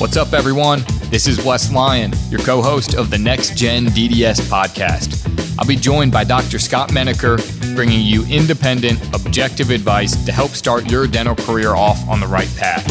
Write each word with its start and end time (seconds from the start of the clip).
What's 0.00 0.16
up, 0.16 0.32
everyone? 0.32 0.82
This 1.10 1.26
is 1.26 1.44
Wes 1.44 1.72
Lyon, 1.72 2.12
your 2.30 2.40
co 2.40 2.62
host 2.62 2.94
of 2.94 3.10
the 3.10 3.18
Next 3.18 3.56
Gen 3.56 3.86
DDS 3.86 4.40
podcast. 4.42 5.24
I'll 5.58 5.66
be 5.66 5.76
joined 5.76 6.12
by 6.12 6.24
Dr. 6.24 6.58
Scott 6.58 6.92
Menaker, 6.92 7.38
bringing 7.74 8.00
you 8.00 8.24
independent, 8.26 9.00
objective 9.14 9.70
advice 9.70 10.24
to 10.24 10.32
help 10.32 10.52
start 10.52 10.90
your 10.90 11.06
dental 11.06 11.34
career 11.34 11.74
off 11.74 11.98
on 12.08 12.20
the 12.20 12.26
right 12.26 12.48
path. 12.56 12.86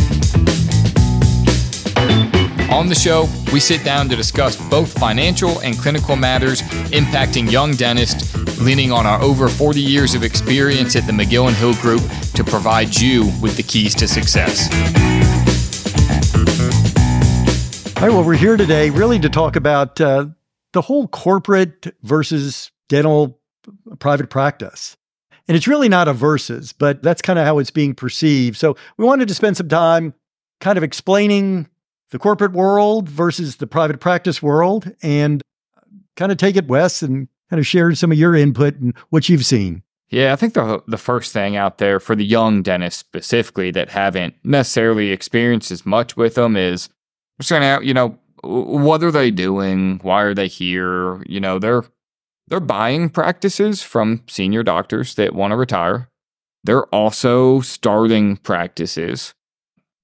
On 2.71 2.87
the 2.87 2.95
show, 2.95 3.27
we 3.53 3.59
sit 3.59 3.83
down 3.85 4.09
to 4.09 4.15
discuss 4.15 4.55
both 4.69 4.91
financial 4.99 5.59
and 5.61 5.77
clinical 5.77 6.15
matters 6.15 6.61
impacting 6.91 7.49
young 7.49 7.71
dentists, 7.71 8.35
leaning 8.59 8.91
on 8.91 9.05
our 9.05 9.21
over 9.21 9.47
40 9.47 9.79
years 9.79 10.13
of 10.13 10.23
experience 10.23 10.95
at 10.95 11.07
the 11.07 11.13
McGill 11.13 11.47
and 11.47 11.55
Hill 11.55 11.73
Group 11.75 12.01
to 12.33 12.43
provide 12.43 12.95
you 12.99 13.31
with 13.41 13.55
the 13.55 13.63
keys 13.63 13.95
to 13.95 14.07
success. 14.07 14.67
All 17.97 18.03
right, 18.03 18.11
well, 18.11 18.23
we're 18.23 18.35
here 18.35 18.57
today 18.57 18.91
really 18.91 19.17
to 19.17 19.27
talk 19.27 19.55
about 19.55 19.99
uh, 19.99 20.27
the 20.71 20.83
whole 20.83 21.07
corporate 21.07 21.95
versus 22.03 22.69
dental 22.89 23.39
private 23.97 24.29
practice. 24.29 24.95
And 25.47 25.57
it's 25.57 25.67
really 25.67 25.89
not 25.89 26.07
a 26.07 26.13
versus, 26.13 26.73
but 26.73 27.01
that's 27.01 27.23
kind 27.23 27.39
of 27.39 27.45
how 27.45 27.57
it's 27.57 27.71
being 27.71 27.95
perceived. 27.95 28.55
So 28.55 28.77
we 28.97 29.05
wanted 29.05 29.27
to 29.29 29.33
spend 29.33 29.57
some 29.57 29.67
time 29.67 30.13
kind 30.59 30.77
of 30.77 30.83
explaining 30.83 31.69
the 32.11 32.19
corporate 32.19 32.51
world 32.51 33.09
versus 33.09 33.55
the 33.55 33.65
private 33.65 33.99
practice 33.99 34.43
world 34.43 34.91
and 35.01 35.41
kind 36.15 36.31
of 36.31 36.37
take 36.37 36.55
it, 36.55 36.67
Wes, 36.67 37.01
and 37.01 37.27
kind 37.49 37.59
of 37.59 37.65
share 37.65 37.95
some 37.95 38.11
of 38.11 38.17
your 38.19 38.35
input 38.35 38.75
and 38.75 38.95
what 39.09 39.27
you've 39.27 39.43
seen. 39.43 39.81
Yeah, 40.09 40.33
I 40.33 40.35
think 40.35 40.53
the 40.53 40.83
the 40.87 40.99
first 40.99 41.33
thing 41.33 41.55
out 41.55 41.79
there 41.79 41.99
for 41.99 42.15
the 42.15 42.23
young 42.23 42.61
dentists 42.61 42.99
specifically 42.99 43.71
that 43.71 43.89
haven't 43.89 44.35
necessarily 44.43 45.09
experienced 45.09 45.71
as 45.71 45.83
much 45.83 46.15
with 46.15 46.35
them 46.35 46.55
is 46.55 46.89
just 47.39 47.51
of 47.51 47.83
you 47.83 47.93
know 47.93 48.17
what 48.43 49.03
are 49.03 49.11
they 49.11 49.31
doing? 49.31 49.99
Why 50.03 50.21
are 50.21 50.33
they 50.33 50.47
here? 50.47 51.21
You 51.23 51.39
know, 51.39 51.59
they're 51.59 51.83
they're 52.47 52.59
buying 52.59 53.09
practices 53.09 53.83
from 53.83 54.23
senior 54.27 54.63
doctors 54.63 55.15
that 55.15 55.35
want 55.35 55.51
to 55.51 55.57
retire. 55.57 56.09
They're 56.63 56.85
also 56.85 57.61
starting 57.61 58.37
practices. 58.37 59.33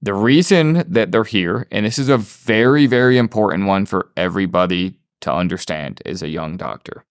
The 0.01 0.13
reason 0.13 0.83
that 0.87 1.11
they're 1.11 1.23
here, 1.23 1.67
and 1.71 1.85
this 1.85 1.97
is 1.97 2.09
a 2.09 2.17
very, 2.17 2.87
very 2.87 3.17
important 3.17 3.67
one 3.67 3.85
for 3.85 4.09
everybody 4.17 4.95
to 5.21 5.33
understand 5.33 6.01
as 6.05 6.21
a 6.21 6.27
young 6.27 6.57
doctor, 6.57 7.05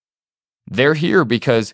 they're 0.66 0.94
here 0.94 1.24
because 1.24 1.72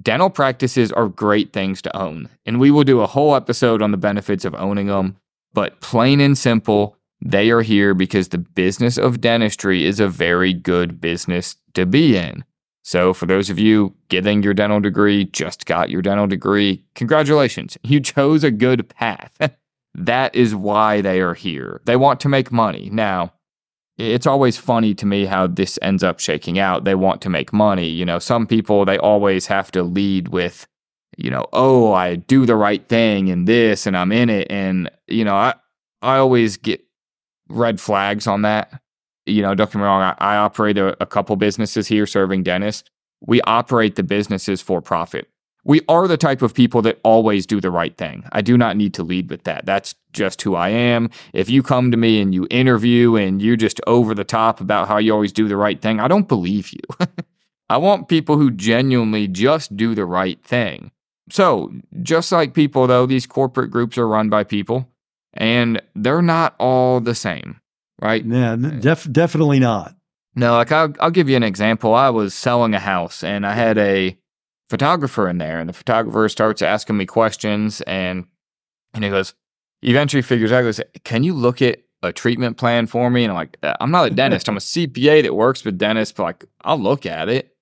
dental 0.00 0.30
practices 0.30 0.90
are 0.90 1.08
great 1.08 1.52
things 1.52 1.80
to 1.82 1.96
own. 1.96 2.28
And 2.44 2.58
we 2.58 2.72
will 2.72 2.84
do 2.84 3.00
a 3.00 3.06
whole 3.06 3.36
episode 3.36 3.82
on 3.82 3.92
the 3.92 3.96
benefits 3.96 4.44
of 4.44 4.54
owning 4.56 4.88
them. 4.88 5.16
But 5.52 5.80
plain 5.80 6.20
and 6.20 6.36
simple, 6.36 6.96
they 7.22 7.50
are 7.50 7.62
here 7.62 7.94
because 7.94 8.28
the 8.28 8.38
business 8.38 8.96
of 8.96 9.20
dentistry 9.20 9.84
is 9.84 10.00
a 10.00 10.08
very 10.08 10.52
good 10.52 11.00
business 11.00 11.56
to 11.74 11.86
be 11.86 12.16
in. 12.16 12.44
So, 12.82 13.12
for 13.12 13.26
those 13.26 13.50
of 13.50 13.58
you 13.58 13.94
getting 14.08 14.42
your 14.42 14.54
dental 14.54 14.80
degree, 14.80 15.26
just 15.26 15.66
got 15.66 15.90
your 15.90 16.02
dental 16.02 16.26
degree, 16.26 16.82
congratulations. 16.94 17.76
You 17.82 18.00
chose 18.00 18.42
a 18.42 18.50
good 18.50 18.88
path. 18.88 19.36
that 19.94 20.34
is 20.34 20.54
why 20.54 21.02
they 21.02 21.20
are 21.20 21.34
here. 21.34 21.82
They 21.84 21.96
want 21.96 22.20
to 22.20 22.28
make 22.28 22.50
money. 22.50 22.88
Now, 22.90 23.34
it's 23.98 24.26
always 24.26 24.56
funny 24.56 24.94
to 24.94 25.04
me 25.04 25.26
how 25.26 25.46
this 25.46 25.78
ends 25.82 26.02
up 26.02 26.20
shaking 26.20 26.58
out. 26.58 26.84
They 26.84 26.94
want 26.94 27.20
to 27.22 27.28
make 27.28 27.52
money. 27.52 27.86
You 27.86 28.06
know, 28.06 28.18
some 28.18 28.46
people, 28.46 28.86
they 28.86 28.96
always 28.98 29.46
have 29.46 29.70
to 29.72 29.82
lead 29.82 30.28
with, 30.28 30.66
you 31.18 31.30
know, 31.30 31.46
oh, 31.52 31.92
I 31.92 32.16
do 32.16 32.46
the 32.46 32.56
right 32.56 32.86
thing 32.88 33.28
and 33.28 33.46
this 33.46 33.86
and 33.86 33.94
I'm 33.94 34.10
in 34.10 34.30
it. 34.30 34.46
And, 34.50 34.90
you 35.06 35.24
know, 35.24 35.34
I, 35.34 35.54
I 36.00 36.16
always 36.16 36.56
get 36.56 36.82
red 37.50 37.80
flags 37.80 38.26
on 38.26 38.42
that. 38.42 38.80
You 39.26 39.42
know, 39.42 39.54
don't 39.54 39.70
get 39.70 39.78
me 39.78 39.84
wrong, 39.84 40.02
I, 40.02 40.14
I 40.18 40.36
operate 40.36 40.78
a, 40.78 41.00
a 41.02 41.06
couple 41.06 41.36
businesses 41.36 41.86
here 41.86 42.06
serving 42.06 42.42
dentists. 42.42 42.88
We 43.20 43.40
operate 43.42 43.96
the 43.96 44.02
businesses 44.02 44.62
for 44.62 44.80
profit. 44.80 45.28
We 45.62 45.82
are 45.88 46.08
the 46.08 46.16
type 46.16 46.40
of 46.40 46.54
people 46.54 46.80
that 46.82 47.00
always 47.02 47.44
do 47.44 47.60
the 47.60 47.70
right 47.70 47.96
thing. 47.96 48.24
I 48.32 48.40
do 48.40 48.56
not 48.56 48.78
need 48.78 48.94
to 48.94 49.02
lead 49.02 49.28
with 49.28 49.44
that. 49.44 49.66
That's 49.66 49.94
just 50.12 50.40
who 50.40 50.54
I 50.54 50.70
am. 50.70 51.10
If 51.34 51.50
you 51.50 51.62
come 51.62 51.90
to 51.90 51.98
me 51.98 52.20
and 52.20 52.34
you 52.34 52.46
interview 52.50 53.16
and 53.16 53.42
you're 53.42 53.56
just 53.56 53.80
over 53.86 54.14
the 54.14 54.24
top 54.24 54.60
about 54.62 54.88
how 54.88 54.96
you 54.96 55.12
always 55.12 55.32
do 55.32 55.48
the 55.48 55.58
right 55.58 55.80
thing, 55.80 56.00
I 56.00 56.08
don't 56.08 56.28
believe 56.28 56.72
you. 56.72 56.80
I 57.68 57.76
want 57.76 58.08
people 58.08 58.38
who 58.38 58.50
genuinely 58.50 59.28
just 59.28 59.76
do 59.76 59.94
the 59.94 60.06
right 60.06 60.42
thing. 60.42 60.90
So, 61.30 61.72
just 62.02 62.32
like 62.32 62.54
people, 62.54 62.86
though, 62.88 63.06
these 63.06 63.26
corporate 63.26 63.70
groups 63.70 63.96
are 63.96 64.08
run 64.08 64.28
by 64.30 64.42
people 64.42 64.89
and 65.34 65.80
they're 65.94 66.22
not 66.22 66.54
all 66.58 67.00
the 67.00 67.14
same, 67.14 67.60
right? 68.00 68.24
Yeah, 68.24 68.56
def- 68.56 69.10
definitely 69.10 69.60
not. 69.60 69.94
No, 70.36 70.52
like 70.52 70.72
I'll, 70.72 70.94
I'll 71.00 71.10
give 71.10 71.28
you 71.28 71.36
an 71.36 71.42
example. 71.42 71.94
I 71.94 72.10
was 72.10 72.34
selling 72.34 72.74
a 72.74 72.78
house 72.78 73.24
and 73.24 73.46
I 73.46 73.54
had 73.54 73.78
a 73.78 74.16
photographer 74.68 75.28
in 75.28 75.38
there, 75.38 75.58
and 75.58 75.68
the 75.68 75.72
photographer 75.74 76.28
starts 76.28 76.62
asking 76.62 76.96
me 76.96 77.06
questions, 77.06 77.80
and 77.82 78.26
and 78.94 79.04
he 79.04 79.10
goes, 79.10 79.34
eventually 79.82 80.22
figures 80.22 80.52
out, 80.52 80.62
goes, 80.62 80.80
"Can 81.04 81.24
you 81.24 81.34
look 81.34 81.60
at 81.60 81.80
a 82.02 82.12
treatment 82.12 82.56
plan 82.56 82.86
for 82.86 83.10
me?" 83.10 83.24
And 83.24 83.32
I'm 83.32 83.36
like, 83.36 83.58
uh, 83.62 83.74
"I'm 83.80 83.90
not 83.90 84.06
a 84.06 84.10
dentist. 84.10 84.48
I'm 84.48 84.56
a 84.56 84.60
CPA 84.60 85.22
that 85.22 85.34
works 85.34 85.64
with 85.64 85.78
dentists, 85.78 86.14
but 86.16 86.22
like 86.22 86.44
I'll 86.62 86.78
look 86.80 87.06
at 87.06 87.28
it." 87.28 87.56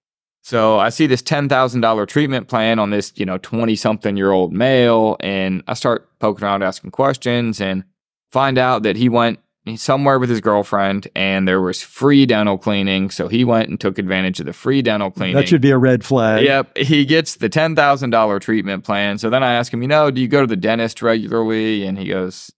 So 0.49 0.79
I 0.79 0.89
see 0.89 1.07
this 1.07 1.21
$10,000 1.21 2.09
treatment 2.09 2.49
plan 2.49 2.79
on 2.79 2.89
this, 2.89 3.13
you 3.17 3.27
know, 3.27 3.37
20 3.37 3.77
something 3.77 4.17
year 4.17 4.31
old 4.31 4.51
male. 4.51 5.19
And 5.21 5.63
I 5.69 5.75
start 5.75 6.09
poking 6.21 6.43
around, 6.43 6.63
asking 6.63 6.93
questions 6.93 7.61
and 7.61 7.85
find 8.33 8.57
out 8.57 8.83
that 8.85 8.97
he 8.97 9.11
went 9.11 9.41
somewhere 9.77 10.19
with 10.19 10.31
his 10.31 10.41
girlfriend 10.41 11.07
and 11.15 11.47
there 11.47 11.61
was 11.61 11.83
free 11.83 12.25
dental 12.25 12.57
cleaning. 12.57 13.11
So 13.11 13.29
he 13.29 13.45
went 13.45 13.69
and 13.69 13.79
took 13.79 13.99
advantage 13.99 14.41
of 14.41 14.47
the 14.47 14.55
free 14.55 14.81
dental 14.81 15.11
cleaning. 15.11 15.37
That 15.37 15.49
should 15.49 15.61
be 15.61 15.71
a 15.71 15.77
red 15.77 16.03
flag. 16.03 16.47
Yep. 16.47 16.79
He 16.79 17.05
gets 17.05 17.35
the 17.35 17.51
$10,000 17.51 18.41
treatment 18.41 18.85
plan. 18.85 19.19
So 19.19 19.29
then 19.29 19.43
I 19.43 19.53
ask 19.53 19.71
him, 19.71 19.83
you 19.83 19.89
know, 19.89 20.11
do 20.11 20.23
you 20.23 20.29
go 20.29 20.41
to 20.41 20.47
the 20.47 20.57
dentist 20.57 21.03
regularly? 21.03 21.85
And 21.85 21.99
he 21.99 22.09
goes, 22.09 22.51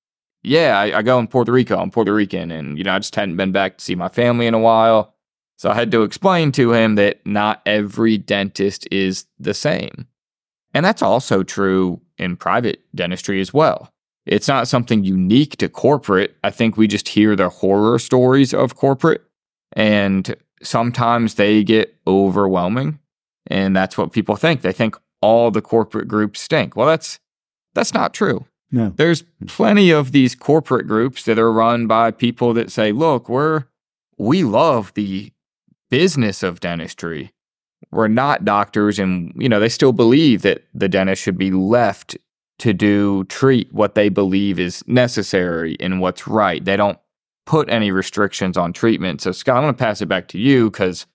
yeah, 0.45 0.79
I, 0.79 0.99
I 0.99 1.03
go 1.03 1.19
in 1.19 1.27
Puerto 1.27 1.51
Rico. 1.51 1.77
I'm 1.77 1.91
Puerto 1.91 2.15
Rican. 2.15 2.53
And, 2.53 2.79
you 2.79 2.85
know, 2.85 2.95
I 2.95 3.01
just 3.01 3.17
hadn't 3.17 3.37
been 3.37 3.51
back 3.51 3.79
to 3.79 3.85
see 3.85 3.97
my 3.97 4.09
family 4.09 4.47
in 4.47 4.55
a 4.55 4.61
while. 4.61 5.17
So 5.61 5.71
I 5.71 5.75
had 5.75 5.91
to 5.91 6.05
explain 6.05 6.53
to 6.53 6.73
him 6.73 6.95
that 6.95 7.21
not 7.27 7.61
every 7.67 8.17
dentist 8.17 8.89
is 8.91 9.27
the 9.39 9.53
same. 9.53 10.07
And 10.73 10.87
that's 10.87 11.03
also 11.03 11.43
true 11.43 12.01
in 12.17 12.39
private 12.39 12.81
dentistry 12.95 13.43
as 13.43 13.53
well. 13.53 13.93
It's 14.25 14.49
not 14.49 14.69
something 14.69 15.05
unique 15.05 15.59
to 15.59 15.69
corporate. 15.69 16.35
I 16.43 16.51
think 16.51 16.79
we 16.79 16.87
just 16.87 17.09
hear 17.09 17.37
the 17.37 17.51
horror 17.51 17.99
stories 17.99 18.55
of 18.55 18.75
corporate, 18.75 19.23
and 19.75 20.35
sometimes 20.63 21.35
they 21.35 21.63
get 21.63 21.95
overwhelming. 22.07 22.99
And 23.47 23.77
that's 23.77 23.99
what 23.99 24.15
people 24.15 24.37
think. 24.37 24.63
They 24.63 24.73
think 24.73 24.97
all 25.21 25.51
the 25.51 25.61
corporate 25.61 26.09
groups 26.09 26.41
stink. 26.41 26.75
Well, 26.75 26.87
that's 26.87 27.21
that's 27.75 27.93
not 27.93 28.15
true. 28.15 28.47
No. 28.73 28.95
There's 28.97 29.25
plenty 29.47 29.91
of 29.91 30.13
these 30.13 30.35
corporate 30.35 30.87
groups 30.87 31.25
that 31.25 31.39
are 31.39 31.53
run 31.53 31.87
by 31.87 32.13
people 32.13 32.55
that 32.55 32.73
say, 32.73 32.93
"Look, 32.93 33.29
we're 33.29 33.65
we 34.17 34.43
love 34.43 34.95
the 34.95 35.33
business 35.91 36.43
of 36.43 36.61
dentistry 36.61 37.33
were 37.91 38.09
not 38.09 38.45
doctors 38.45 38.99
and 38.99 39.33
you 39.37 39.49
know 39.49 39.59
they 39.59 39.69
still 39.69 39.93
believe 39.93 40.43
that 40.43 40.65
the 40.75 40.89
dentist 40.89 41.23
should 41.23 41.39
be 41.39 41.51
left 41.51 42.17
to 42.59 42.73
do 42.73 43.25
treat 43.25 43.73
what 43.73 43.95
they 43.95 44.09
believe 44.09 44.61
is 44.61 44.87
necessary 44.87 45.77
and 45.81 46.01
what's 46.01 46.29
right. 46.29 46.63
They 46.63 46.77
don't 46.77 46.99
put 47.47 47.71
any 47.71 47.91
restrictions 47.91 48.57
on 48.57 48.73
treatment. 48.73 49.21
So 49.21 49.33
scott 49.33 49.57
i'm 49.57 49.63
going 49.65 49.75
to 49.75 49.79
pass 49.79 50.01
it 50.01 50.07
back 50.07 50.29
to 50.29 50.39
you 50.39 50.71
because 50.71 51.07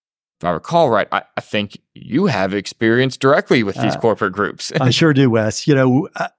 if 0.42 0.46
i 0.46 0.50
recall 0.50 0.90
right 0.90 1.08
I, 1.12 1.24
I, 1.38 1.42
think 1.42 1.78
you 1.94 2.26
have 2.26 2.54
experience 2.54 3.16
directly 3.16 3.64
with 3.64 3.76
these 3.76 3.96
uh, 3.96 4.00
corporate 4.00 4.34
groups. 4.34 4.72
I 4.80 4.90
sure 4.90 5.14
do 5.14 5.30
wes. 5.30 5.68
You 5.68 5.76
know 5.76 6.10
I, 6.16 6.30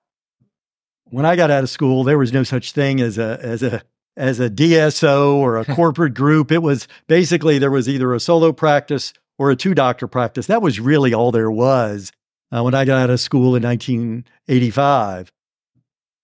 when 1.05 1.25
i 1.25 1.37
got 1.37 1.51
out 1.51 1.63
of 1.63 1.71
school 1.71 2.05
there 2.05 2.19
was 2.19 2.33
no 2.33 2.43
such 2.43 2.73
thing 2.73 3.01
as 3.01 3.17
a 3.17 3.39
as 3.41 3.63
a 3.63 3.83
as 4.17 4.41
a 4.41 4.49
DSO 4.49 5.35
or 5.35 5.59
a 5.59 5.65
corporate 5.75 6.15
group. 6.15 6.51
It 6.51 6.63
was 6.63 6.89
basically 7.07 7.59
there 7.59 7.71
was 7.71 7.89
either 7.89 8.15
a 8.15 8.21
solo 8.21 8.53
practice 8.53 9.13
or 9.39 9.51
a 9.51 9.57
two 9.57 9.75
doctor 9.75 10.07
practice. 10.07 10.47
That 10.47 10.63
was 10.63 10.81
really 10.81 11.13
all 11.13 11.33
there 11.33 11.51
was 11.51 12.13
uh, 12.55 12.63
when 12.63 12.75
I 12.75 12.85
got 12.85 12.99
out 12.99 13.11
of 13.11 13.21
school 13.21 13.55
in 13.57 13.63
1985. 13.63 15.33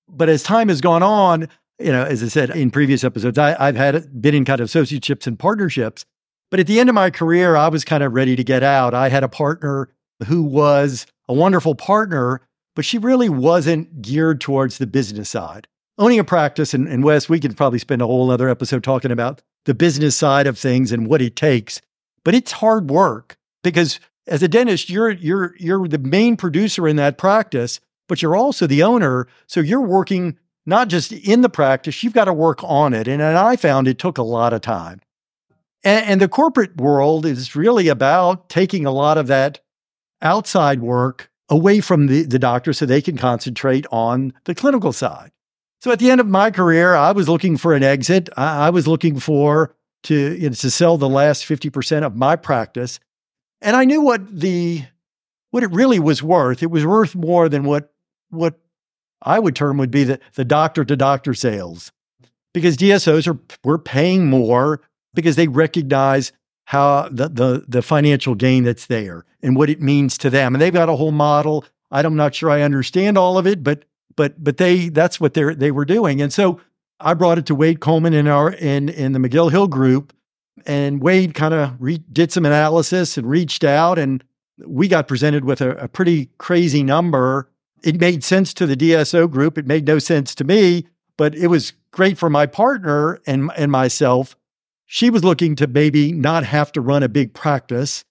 But 0.08 0.28
as 0.28 0.42
time 0.42 0.68
has 0.68 0.80
gone 0.80 1.02
on, 1.02 1.48
you 1.78 1.92
know, 1.92 2.04
as 2.04 2.22
I 2.22 2.28
said 2.28 2.50
in 2.50 2.70
previous 2.70 3.04
episodes, 3.04 3.38
I, 3.38 3.50
have 3.58 3.76
had 3.76 4.20
been 4.20 4.34
in 4.34 4.44
kind 4.44 4.60
of 4.60 4.68
associateships 4.68 5.26
and 5.26 5.38
partnerships. 5.38 6.04
But 6.50 6.60
at 6.60 6.66
the 6.66 6.80
end 6.80 6.90
of 6.90 6.94
my 6.94 7.10
career, 7.10 7.56
I 7.56 7.68
was 7.68 7.84
kind 7.84 8.02
of 8.02 8.12
ready 8.12 8.36
to 8.36 8.44
get 8.44 8.62
out. 8.62 8.92
I 8.92 9.08
had 9.08 9.24
a 9.24 9.28
partner 9.28 9.88
who 10.26 10.42
was 10.42 11.06
a 11.28 11.34
wonderful 11.34 11.74
partner, 11.74 12.42
but 12.76 12.84
she 12.84 12.98
really 12.98 13.30
wasn't 13.30 14.02
geared 14.02 14.40
towards 14.40 14.78
the 14.78 14.86
business 14.86 15.30
side 15.30 15.66
owning 16.02 16.18
a 16.18 16.24
practice, 16.24 16.74
and, 16.74 16.88
and 16.88 17.04
Wes, 17.04 17.28
we 17.28 17.38
could 17.38 17.56
probably 17.56 17.78
spend 17.78 18.02
a 18.02 18.06
whole 18.06 18.30
other 18.30 18.48
episode 18.48 18.82
talking 18.82 19.12
about 19.12 19.40
the 19.64 19.74
business 19.74 20.16
side 20.16 20.46
of 20.46 20.58
things 20.58 20.90
and 20.90 21.06
what 21.06 21.22
it 21.22 21.36
takes. 21.36 21.80
But 22.24 22.34
it's 22.34 22.52
hard 22.52 22.90
work 22.90 23.36
because 23.62 24.00
as 24.26 24.42
a 24.42 24.48
dentist, 24.48 24.90
you're 24.90 25.10
you're 25.10 25.54
you're 25.58 25.86
the 25.88 25.98
main 25.98 26.36
producer 26.36 26.88
in 26.88 26.96
that 26.96 27.18
practice, 27.18 27.80
but 28.08 28.20
you're 28.20 28.36
also 28.36 28.66
the 28.66 28.82
owner. 28.82 29.28
So 29.46 29.60
you're 29.60 29.80
working 29.80 30.38
not 30.66 30.88
just 30.88 31.12
in 31.12 31.40
the 31.40 31.48
practice, 31.48 32.02
you've 32.02 32.12
got 32.12 32.26
to 32.26 32.32
work 32.32 32.60
on 32.62 32.94
it. 32.94 33.08
And, 33.08 33.20
and 33.20 33.36
I 33.36 33.56
found 33.56 33.88
it 33.88 33.98
took 33.98 34.18
a 34.18 34.22
lot 34.22 34.52
of 34.52 34.60
time. 34.60 35.00
And, 35.84 36.06
and 36.06 36.20
the 36.20 36.28
corporate 36.28 36.76
world 36.76 37.26
is 37.26 37.56
really 37.56 37.88
about 37.88 38.48
taking 38.48 38.86
a 38.86 38.92
lot 38.92 39.18
of 39.18 39.26
that 39.26 39.60
outside 40.20 40.80
work 40.80 41.30
away 41.48 41.80
from 41.80 42.06
the, 42.06 42.22
the 42.22 42.38
doctor 42.38 42.72
so 42.72 42.86
they 42.86 43.02
can 43.02 43.16
concentrate 43.16 43.86
on 43.90 44.32
the 44.44 44.54
clinical 44.54 44.92
side. 44.92 45.32
So 45.82 45.90
at 45.90 45.98
the 45.98 46.12
end 46.12 46.20
of 46.20 46.28
my 46.28 46.52
career, 46.52 46.94
I 46.94 47.10
was 47.10 47.28
looking 47.28 47.56
for 47.56 47.74
an 47.74 47.82
exit. 47.82 48.28
I, 48.36 48.66
I 48.66 48.70
was 48.70 48.86
looking 48.86 49.18
for 49.18 49.74
to, 50.04 50.14
you 50.14 50.48
know, 50.48 50.54
to 50.54 50.70
sell 50.70 50.96
the 50.96 51.08
last 51.08 51.44
50% 51.44 52.04
of 52.04 52.14
my 52.14 52.36
practice. 52.36 53.00
And 53.60 53.74
I 53.74 53.84
knew 53.84 54.00
what 54.00 54.22
the 54.32 54.84
what 55.50 55.64
it 55.64 55.72
really 55.72 55.98
was 55.98 56.22
worth. 56.22 56.62
It 56.62 56.70
was 56.70 56.86
worth 56.86 57.16
more 57.16 57.48
than 57.48 57.64
what 57.64 57.92
what 58.30 58.60
I 59.22 59.40
would 59.40 59.56
term 59.56 59.76
would 59.78 59.90
be 59.90 60.04
the, 60.04 60.20
the 60.34 60.44
doctor 60.44 60.84
to 60.84 60.94
doctor 60.94 61.34
sales. 61.34 61.90
Because 62.54 62.76
DSOs 62.76 63.26
are 63.26 63.40
were 63.64 63.78
paying 63.78 64.30
more 64.30 64.82
because 65.14 65.34
they 65.34 65.48
recognize 65.48 66.30
how 66.66 67.08
the, 67.08 67.28
the 67.28 67.64
the 67.66 67.82
financial 67.82 68.36
gain 68.36 68.62
that's 68.62 68.86
there 68.86 69.24
and 69.42 69.56
what 69.56 69.68
it 69.68 69.82
means 69.82 70.16
to 70.18 70.30
them. 70.30 70.54
And 70.54 70.62
they've 70.62 70.72
got 70.72 70.88
a 70.88 70.94
whole 70.94 71.10
model. 71.10 71.64
I'm 71.90 72.14
not 72.14 72.36
sure 72.36 72.50
I 72.50 72.62
understand 72.62 73.18
all 73.18 73.36
of 73.36 73.48
it, 73.48 73.64
but 73.64 73.84
but 74.16 74.42
but 74.42 74.56
they 74.56 74.88
that's 74.88 75.20
what 75.20 75.34
they 75.34 75.54
they 75.54 75.70
were 75.70 75.84
doing. 75.84 76.20
And 76.20 76.32
so 76.32 76.60
I 77.00 77.14
brought 77.14 77.38
it 77.38 77.46
to 77.46 77.54
Wade 77.54 77.80
Coleman 77.80 78.14
in 78.14 78.28
our 78.28 78.52
in 78.52 78.88
in 78.88 79.12
the 79.12 79.18
McGill 79.18 79.50
Hill 79.50 79.68
group, 79.68 80.12
and 80.66 81.02
Wade 81.02 81.34
kind 81.34 81.54
of 81.54 81.74
re- 81.78 82.02
did 82.12 82.32
some 82.32 82.46
analysis 82.46 83.16
and 83.16 83.28
reached 83.28 83.64
out, 83.64 83.98
and 83.98 84.22
we 84.66 84.88
got 84.88 85.08
presented 85.08 85.44
with 85.44 85.60
a, 85.60 85.70
a 85.72 85.88
pretty 85.88 86.30
crazy 86.38 86.82
number. 86.82 87.48
It 87.82 88.00
made 88.00 88.22
sense 88.22 88.54
to 88.54 88.66
the 88.66 88.76
DSO 88.76 89.28
group. 89.28 89.58
It 89.58 89.66
made 89.66 89.86
no 89.86 89.98
sense 89.98 90.34
to 90.36 90.44
me, 90.44 90.86
but 91.16 91.34
it 91.34 91.48
was 91.48 91.72
great 91.90 92.16
for 92.16 92.30
my 92.30 92.46
partner 92.46 93.20
and 93.26 93.50
and 93.56 93.72
myself 93.72 94.36
she 94.94 95.08
was 95.08 95.24
looking 95.24 95.56
to 95.56 95.66
maybe 95.66 96.12
not 96.12 96.44
have 96.44 96.70
to 96.72 96.82
run 96.82 97.02
a 97.02 97.08
big 97.08 97.32
practice. 97.32 98.04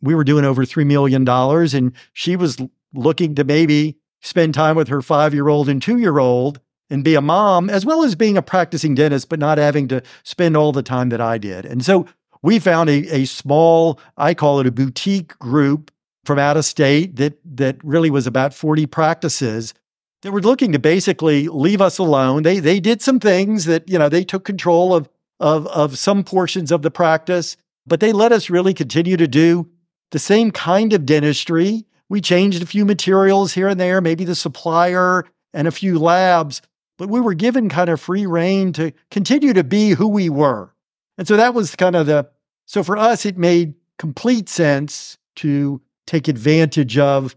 We 0.00 0.14
were 0.14 0.24
doing 0.24 0.46
over 0.46 0.64
$3 0.64 0.86
million, 0.86 1.28
and 1.28 1.92
she 2.14 2.36
was 2.36 2.56
looking 2.94 3.34
to 3.34 3.44
maybe 3.44 3.98
spend 4.22 4.54
time 4.54 4.76
with 4.76 4.88
her 4.88 5.02
five 5.02 5.34
year 5.34 5.48
old 5.48 5.68
and 5.68 5.82
two 5.82 5.98
year 5.98 6.18
old 6.18 6.60
and 6.88 7.04
be 7.04 7.14
a 7.14 7.20
mom, 7.20 7.70
as 7.70 7.86
well 7.86 8.02
as 8.02 8.14
being 8.14 8.36
a 8.36 8.42
practicing 8.42 8.94
dentist, 8.94 9.28
but 9.28 9.38
not 9.38 9.58
having 9.58 9.88
to 9.88 10.02
spend 10.24 10.56
all 10.56 10.72
the 10.72 10.82
time 10.82 11.08
that 11.10 11.20
I 11.20 11.38
did. 11.38 11.64
And 11.64 11.84
so 11.84 12.06
we 12.42 12.58
found 12.58 12.90
a, 12.90 13.06
a 13.14 13.24
small, 13.24 14.00
I 14.16 14.34
call 14.34 14.60
it 14.60 14.66
a 14.66 14.72
boutique 14.72 15.38
group 15.38 15.90
from 16.24 16.38
out 16.38 16.56
of 16.56 16.64
state 16.64 17.16
that, 17.16 17.38
that 17.44 17.82
really 17.82 18.10
was 18.10 18.26
about 18.26 18.54
40 18.54 18.86
practices 18.86 19.74
that 20.22 20.32
were 20.32 20.40
looking 20.40 20.72
to 20.72 20.78
basically 20.78 21.48
leave 21.48 21.80
us 21.80 21.98
alone. 21.98 22.42
They, 22.42 22.60
they 22.60 22.78
did 22.78 23.02
some 23.02 23.18
things 23.18 23.64
that, 23.64 23.88
you 23.88 23.98
know, 23.98 24.08
they 24.08 24.24
took 24.24 24.44
control 24.44 24.94
of 24.94 25.08
of, 25.42 25.66
of 25.66 25.98
some 25.98 26.22
portions 26.22 26.70
of 26.70 26.82
the 26.82 26.90
practice, 26.90 27.56
but 27.84 27.98
they 27.98 28.12
let 28.12 28.32
us 28.32 28.48
really 28.48 28.72
continue 28.72 29.16
to 29.16 29.26
do 29.26 29.68
the 30.12 30.18
same 30.18 30.52
kind 30.52 30.92
of 30.92 31.04
dentistry. 31.04 31.84
We 32.12 32.20
changed 32.20 32.62
a 32.62 32.66
few 32.66 32.84
materials 32.84 33.54
here 33.54 33.68
and 33.68 33.80
there, 33.80 34.02
maybe 34.02 34.26
the 34.26 34.34
supplier 34.34 35.24
and 35.54 35.66
a 35.66 35.70
few 35.70 35.98
labs, 35.98 36.60
but 36.98 37.08
we 37.08 37.22
were 37.22 37.32
given 37.32 37.70
kind 37.70 37.88
of 37.88 38.02
free 38.02 38.26
reign 38.26 38.74
to 38.74 38.92
continue 39.10 39.54
to 39.54 39.64
be 39.64 39.92
who 39.92 40.06
we 40.08 40.28
were. 40.28 40.74
And 41.16 41.26
so 41.26 41.38
that 41.38 41.54
was 41.54 41.74
kind 41.74 41.96
of 41.96 42.04
the, 42.04 42.28
so 42.66 42.82
for 42.82 42.98
us, 42.98 43.24
it 43.24 43.38
made 43.38 43.72
complete 43.98 44.50
sense 44.50 45.16
to 45.36 45.80
take 46.06 46.28
advantage 46.28 46.98
of 46.98 47.34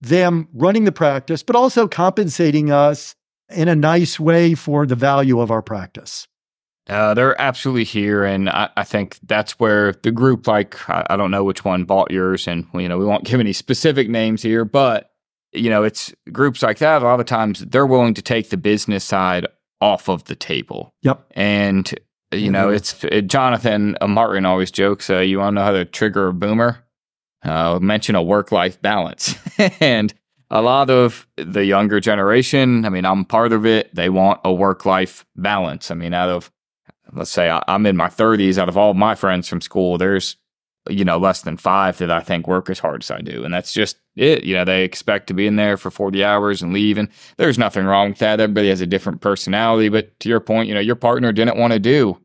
them 0.00 0.46
running 0.54 0.84
the 0.84 0.92
practice, 0.92 1.42
but 1.42 1.56
also 1.56 1.88
compensating 1.88 2.70
us 2.70 3.16
in 3.50 3.66
a 3.66 3.74
nice 3.74 4.20
way 4.20 4.54
for 4.54 4.86
the 4.86 4.94
value 4.94 5.40
of 5.40 5.50
our 5.50 5.62
practice. 5.62 6.28
Uh, 6.88 7.14
they're 7.14 7.40
absolutely 7.40 7.84
here, 7.84 8.24
and 8.24 8.48
I, 8.48 8.68
I, 8.76 8.84
think 8.84 9.18
that's 9.24 9.58
where 9.58 9.92
the 10.04 10.12
group, 10.12 10.46
like 10.46 10.88
I, 10.88 11.04
I, 11.10 11.16
don't 11.16 11.32
know 11.32 11.42
which 11.42 11.64
one 11.64 11.82
bought 11.82 12.12
yours, 12.12 12.46
and 12.46 12.64
you 12.74 12.88
know 12.88 12.96
we 12.96 13.04
won't 13.04 13.24
give 13.28 13.40
any 13.40 13.52
specific 13.52 14.08
names 14.08 14.42
here, 14.42 14.64
but 14.64 15.10
you 15.52 15.68
know 15.68 15.82
it's 15.82 16.14
groups 16.30 16.62
like 16.62 16.78
that. 16.78 17.02
A 17.02 17.04
lot 17.04 17.18
of 17.18 17.26
times 17.26 17.60
they're 17.60 17.86
willing 17.86 18.14
to 18.14 18.22
take 18.22 18.50
the 18.50 18.56
business 18.56 19.02
side 19.02 19.46
off 19.80 20.08
of 20.08 20.24
the 20.24 20.36
table. 20.36 20.94
Yep. 21.02 21.24
And 21.32 21.90
you 22.32 22.38
mm-hmm. 22.38 22.52
know 22.52 22.68
it's 22.70 23.02
it, 23.04 23.28
Jonathan 23.28 23.96
uh, 24.00 24.06
Martin 24.06 24.46
always 24.46 24.70
jokes, 24.70 25.10
uh, 25.10 25.18
"You 25.18 25.38
want 25.38 25.54
to 25.54 25.60
know 25.60 25.64
how 25.64 25.72
to 25.72 25.84
trigger 25.84 26.28
a 26.28 26.32
boomer? 26.32 26.84
Uh, 27.42 27.78
mention 27.80 28.14
a 28.14 28.22
work 28.22 28.52
life 28.52 28.80
balance." 28.80 29.34
and 29.80 30.14
a 30.50 30.62
lot 30.62 30.90
of 30.90 31.26
the 31.36 31.64
younger 31.64 31.98
generation, 31.98 32.84
I 32.84 32.88
mean, 32.88 33.04
I'm 33.04 33.24
part 33.24 33.52
of 33.52 33.66
it. 33.66 33.92
They 33.94 34.08
want 34.08 34.40
a 34.44 34.52
work 34.52 34.86
life 34.86 35.26
balance. 35.34 35.90
I 35.90 35.94
mean, 35.94 36.14
out 36.14 36.28
of 36.28 36.52
let's 37.12 37.30
say 37.30 37.50
I'm 37.68 37.86
in 37.86 37.96
my 37.96 38.08
30s, 38.08 38.58
out 38.58 38.68
of 38.68 38.76
all 38.76 38.94
my 38.94 39.14
friends 39.14 39.48
from 39.48 39.60
school, 39.60 39.98
there's 39.98 40.36
you 40.88 41.04
know 41.04 41.18
less 41.18 41.42
than 41.42 41.56
five 41.56 41.98
that 41.98 42.10
I 42.10 42.20
think 42.20 42.46
work 42.46 42.70
as 42.70 42.78
hard 42.78 43.02
as 43.02 43.10
I 43.10 43.20
do, 43.20 43.44
and 43.44 43.52
that's 43.52 43.72
just 43.72 43.96
it. 44.14 44.44
You 44.44 44.54
know, 44.54 44.64
they 44.64 44.84
expect 44.84 45.26
to 45.28 45.34
be 45.34 45.46
in 45.46 45.56
there 45.56 45.76
for 45.76 45.90
40 45.90 46.24
hours 46.24 46.62
and 46.62 46.72
leave, 46.72 46.98
and 46.98 47.08
there's 47.36 47.58
nothing 47.58 47.86
wrong 47.86 48.10
with 48.10 48.18
that. 48.18 48.40
Everybody 48.40 48.68
has 48.68 48.80
a 48.80 48.86
different 48.86 49.20
personality, 49.20 49.88
but 49.88 50.18
to 50.20 50.28
your 50.28 50.40
point, 50.40 50.68
you 50.68 50.74
know, 50.74 50.80
your 50.80 50.96
partner 50.96 51.32
didn't 51.32 51.58
want 51.58 51.72
to 51.72 51.78
do 51.78 52.18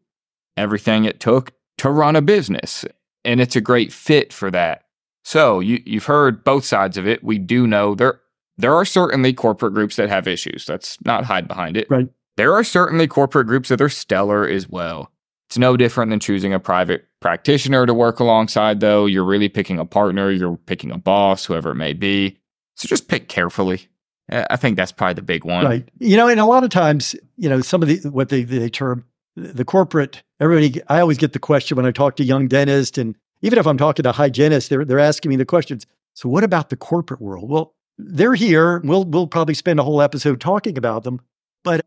everything 0.58 1.06
it 1.06 1.20
took 1.20 1.54
to 1.78 1.90
run 1.90 2.16
a 2.16 2.22
business, 2.22 2.86
and 3.26 3.42
it's 3.42 3.56
a 3.56 3.62
great 3.62 3.92
fit 3.92 4.32
for 4.32 4.52
that. 4.52 4.86
So 5.24 5.60
you 5.60 5.82
you've 5.86 6.06
heard 6.06 6.44
both 6.44 6.66
sides 6.66 6.98
of 6.98 7.08
it. 7.08 7.24
We 7.24 7.38
do 7.38 7.68
know 7.68 7.96
there 7.96 8.20
there 8.58 8.76
are 8.76 8.86
certainly 8.86 9.34
corporate 9.34 9.74
groups 9.74 9.96
that 9.96 10.10
have 10.10 10.28
issues. 10.28 10.68
Let's 10.70 10.98
not 11.04 11.26
hide 11.26 11.48
behind 11.48 11.78
it. 11.78 11.88
Right. 11.90 12.08
There 12.42 12.56
are 12.56 12.64
certainly 12.64 13.06
corporate 13.06 13.46
groups 13.46 13.70
that 13.70 13.82
are 13.82 13.88
stellar 13.88 14.48
as 14.48 14.68
well. 14.68 15.12
It's 15.48 15.60
no 15.60 15.78
different 15.78 16.10
than 16.10 16.20
choosing 16.20 16.56
a 16.56 16.60
private 16.60 17.08
practitioner 17.20 17.86
to 17.86 17.94
work 17.94 18.20
alongside, 18.20 18.80
though. 18.80 19.06
You're 19.06 19.26
really 19.26 19.48
picking 19.48 19.78
a 19.78 19.86
partner, 19.86 20.32
you're 20.32 20.58
picking 20.58 20.90
a 20.90 20.98
boss, 20.98 21.46
whoever 21.46 21.70
it 21.70 21.76
may 21.76 21.94
be. 21.94 22.40
So 22.78 22.88
just 22.88 23.08
pick 23.08 23.28
carefully. 23.28 23.90
I 24.32 24.56
think 24.56 24.76
that's 24.76 24.92
probably 24.92 25.14
the 25.14 25.22
big 25.22 25.46
one. 25.46 25.66
Right. 25.66 25.88
You 26.00 26.18
know, 26.18 26.28
and 26.28 26.40
a 26.40 26.48
lot 26.48 26.64
of 26.64 26.72
times, 26.72 27.14
you 27.38 27.48
know, 27.48 27.62
some 27.62 27.84
of 27.84 27.88
the 27.88 28.10
what 28.10 28.30
they 28.30 28.42
they 28.42 28.70
term 28.70 29.06
the 29.36 29.64
corporate. 29.64 30.24
Everybody, 30.40 30.82
I 30.88 31.00
always 31.00 31.20
get 31.20 31.34
the 31.34 31.40
question 31.40 31.78
when 31.78 31.86
I 31.86 31.92
talk 31.92 32.16
to 32.16 32.24
young 32.24 32.48
dentists, 32.48 32.98
and 32.98 33.16
even 33.44 33.60
if 33.60 33.68
I'm 33.68 33.78
talking 33.78 34.02
to 34.02 34.14
hygienists, 34.14 34.70
they're 34.70 34.84
they're 34.84 34.98
asking 34.98 35.30
me 35.30 35.36
the 35.36 35.46
questions. 35.46 35.86
So, 36.16 36.28
what 36.28 36.44
about 36.44 36.72
the 36.72 36.76
corporate 36.76 37.22
world? 37.22 37.52
Well, 37.52 37.76
they're 38.00 38.34
here. 38.34 38.80
We'll 38.80 39.06
we'll 39.06 39.28
probably 39.28 39.54
spend 39.54 39.80
a 39.80 39.84
whole 39.84 40.02
episode 40.02 40.42
talking 40.42 40.76
about 40.76 41.04
them, 41.04 41.22
but 41.64 41.86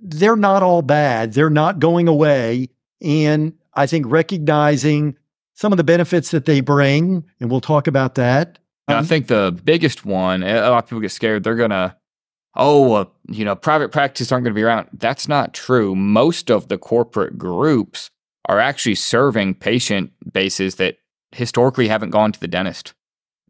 they're 0.00 0.36
not 0.36 0.62
all 0.62 0.82
bad. 0.82 1.32
They're 1.32 1.50
not 1.50 1.78
going 1.78 2.08
away. 2.08 2.68
And 3.00 3.54
I 3.74 3.86
think 3.86 4.06
recognizing 4.08 5.16
some 5.54 5.72
of 5.72 5.76
the 5.76 5.84
benefits 5.84 6.30
that 6.30 6.44
they 6.44 6.60
bring, 6.60 7.24
and 7.40 7.50
we'll 7.50 7.60
talk 7.60 7.86
about 7.86 8.14
that. 8.16 8.58
Um, 8.86 8.96
I 8.96 9.02
think 9.02 9.26
the 9.26 9.58
biggest 9.64 10.04
one, 10.04 10.42
a 10.42 10.70
lot 10.70 10.84
of 10.84 10.86
people 10.88 11.00
get 11.00 11.12
scared, 11.12 11.44
they're 11.44 11.56
going 11.56 11.70
to, 11.70 11.96
oh, 12.54 12.94
uh, 12.94 13.04
you 13.28 13.44
know, 13.44 13.54
private 13.54 13.92
practice 13.92 14.32
aren't 14.32 14.44
going 14.44 14.54
to 14.54 14.58
be 14.58 14.62
around. 14.62 14.88
That's 14.92 15.28
not 15.28 15.54
true. 15.54 15.94
Most 15.94 16.50
of 16.50 16.68
the 16.68 16.78
corporate 16.78 17.38
groups 17.38 18.10
are 18.46 18.58
actually 18.58 18.94
serving 18.94 19.54
patient 19.54 20.12
bases 20.32 20.76
that 20.76 20.98
historically 21.32 21.88
haven't 21.88 22.10
gone 22.10 22.32
to 22.32 22.40
the 22.40 22.48
dentist. 22.48 22.94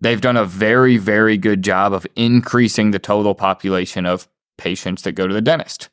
They've 0.01 0.21
done 0.21 0.37
a 0.37 0.45
very, 0.45 0.97
very 0.97 1.37
good 1.37 1.63
job 1.63 1.93
of 1.93 2.07
increasing 2.17 2.91
the 2.91 2.99
total 2.99 3.35
population 3.35 4.07
of 4.07 4.29
patients 4.57 5.03
that 5.03 5.13
go 5.13 5.27
to 5.27 5.35
the 5.35 5.41
dentist. 5.41 5.89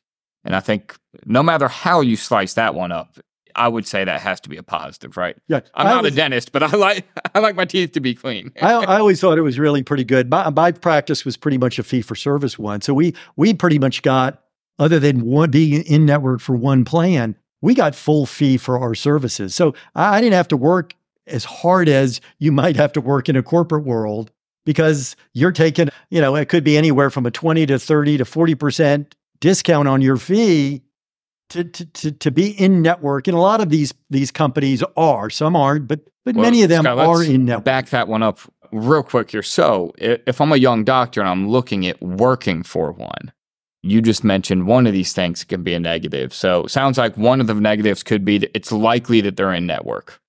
And 0.46 0.54
I 0.54 0.60
think 0.60 0.96
no 1.24 1.42
matter 1.42 1.68
how 1.68 2.00
you 2.00 2.16
slice 2.16 2.54
that 2.54 2.74
one 2.74 2.92
up, 2.92 3.18
I 3.56 3.68
would 3.68 3.86
say 3.86 4.04
that 4.04 4.20
has 4.20 4.40
to 4.42 4.48
be 4.48 4.56
a 4.58 4.62
positive, 4.62 5.16
right? 5.16 5.36
Yeah, 5.48 5.60
I'm 5.74 5.86
I 5.86 5.90
not 5.90 5.96
always, 5.98 6.12
a 6.12 6.16
dentist, 6.16 6.52
but 6.52 6.62
I 6.62 6.68
like 6.68 7.06
I 7.34 7.40
like 7.40 7.56
my 7.56 7.64
teeth 7.64 7.92
to 7.92 8.00
be 8.00 8.14
clean. 8.14 8.52
I, 8.62 8.72
I, 8.84 8.98
always 8.98 9.20
thought 9.20 9.38
it 9.38 9.42
was 9.42 9.58
really 9.58 9.82
pretty 9.82 10.04
good. 10.04 10.30
My, 10.30 10.50
my 10.50 10.72
practice 10.72 11.24
was 11.24 11.36
pretty 11.36 11.58
much 11.58 11.78
a 11.78 11.82
fee 11.82 12.02
for 12.02 12.14
service 12.14 12.58
one, 12.58 12.80
so 12.80 12.94
we 12.94 13.14
we 13.36 13.54
pretty 13.54 13.78
much 13.78 14.02
got 14.02 14.42
other 14.78 15.00
than 15.00 15.22
one 15.22 15.50
being 15.50 15.82
in 15.84 16.06
network 16.06 16.40
for 16.40 16.54
one 16.54 16.84
plan, 16.84 17.34
we 17.62 17.74
got 17.74 17.94
full 17.94 18.26
fee 18.26 18.58
for 18.58 18.78
our 18.78 18.94
services. 18.94 19.54
So 19.54 19.74
I, 19.94 20.18
I 20.18 20.20
didn't 20.20 20.34
have 20.34 20.48
to 20.48 20.56
work 20.56 20.94
as 21.26 21.44
hard 21.44 21.88
as 21.88 22.20
you 22.38 22.52
might 22.52 22.76
have 22.76 22.92
to 22.92 23.00
work 23.00 23.28
in 23.28 23.36
a 23.36 23.42
corporate 23.42 23.84
world 23.84 24.30
because 24.64 25.16
you're 25.32 25.52
taking, 25.52 25.88
you 26.10 26.20
know, 26.20 26.36
it 26.36 26.48
could 26.48 26.62
be 26.62 26.76
anywhere 26.76 27.10
from 27.10 27.26
a 27.26 27.30
20 27.30 27.66
to 27.66 27.78
30 27.78 28.18
to 28.18 28.24
40 28.24 28.54
percent 28.54 29.16
discount 29.40 29.88
on 29.88 30.02
your 30.02 30.16
fee 30.16 30.82
to, 31.50 31.64
to, 31.64 31.86
to, 31.86 32.12
to 32.12 32.30
be 32.30 32.50
in 32.50 32.82
network. 32.82 33.28
And 33.28 33.36
a 33.36 33.40
lot 33.40 33.60
of 33.60 33.70
these 33.70 33.94
these 34.10 34.30
companies 34.30 34.82
are, 34.96 35.30
some 35.30 35.56
aren't, 35.56 35.88
but 35.88 36.00
but 36.24 36.34
well, 36.34 36.44
many 36.44 36.62
of 36.62 36.68
them 36.68 36.82
Scott, 36.82 36.98
are 36.98 37.22
in 37.22 37.44
network. 37.44 37.64
Back 37.64 37.88
that 37.90 38.08
one 38.08 38.22
up 38.22 38.40
real 38.72 39.02
quick 39.02 39.30
here. 39.30 39.42
So 39.42 39.92
if 39.98 40.40
I'm 40.40 40.52
a 40.52 40.56
young 40.56 40.84
doctor 40.84 41.20
and 41.20 41.28
I'm 41.28 41.48
looking 41.48 41.86
at 41.86 42.00
working 42.02 42.62
for 42.62 42.90
one, 42.92 43.32
you 43.82 44.02
just 44.02 44.24
mentioned 44.24 44.66
one 44.66 44.86
of 44.86 44.92
these 44.92 45.12
things 45.12 45.44
can 45.44 45.62
be 45.62 45.74
a 45.74 45.80
negative. 45.80 46.34
So 46.34 46.66
sounds 46.66 46.98
like 46.98 47.16
one 47.16 47.40
of 47.40 47.46
the 47.46 47.54
negatives 47.54 48.02
could 48.02 48.24
be 48.24 48.38
that 48.38 48.50
it's 48.54 48.72
likely 48.72 49.20
that 49.20 49.36
they're 49.36 49.52
in 49.52 49.66
network. 49.66 50.20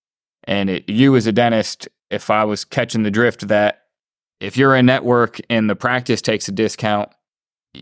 And 0.43 0.69
it, 0.69 0.87
you 0.87 1.15
as 1.15 1.25
a 1.25 1.31
dentist, 1.31 1.87
if 2.11 2.29
I 2.29 2.45
was 2.45 2.63
catching 2.63 3.03
the 3.03 3.11
drift 3.11 3.41
of 3.43 3.49
that, 3.49 3.87
if 4.39 4.55
you're 4.55 4.75
in 4.75 4.85
network 4.85 5.39
and 5.49 5.67
the 5.67 5.75
practice 5.75 6.21
takes 6.21 6.47
a 6.47 6.51
discount, 6.51 7.09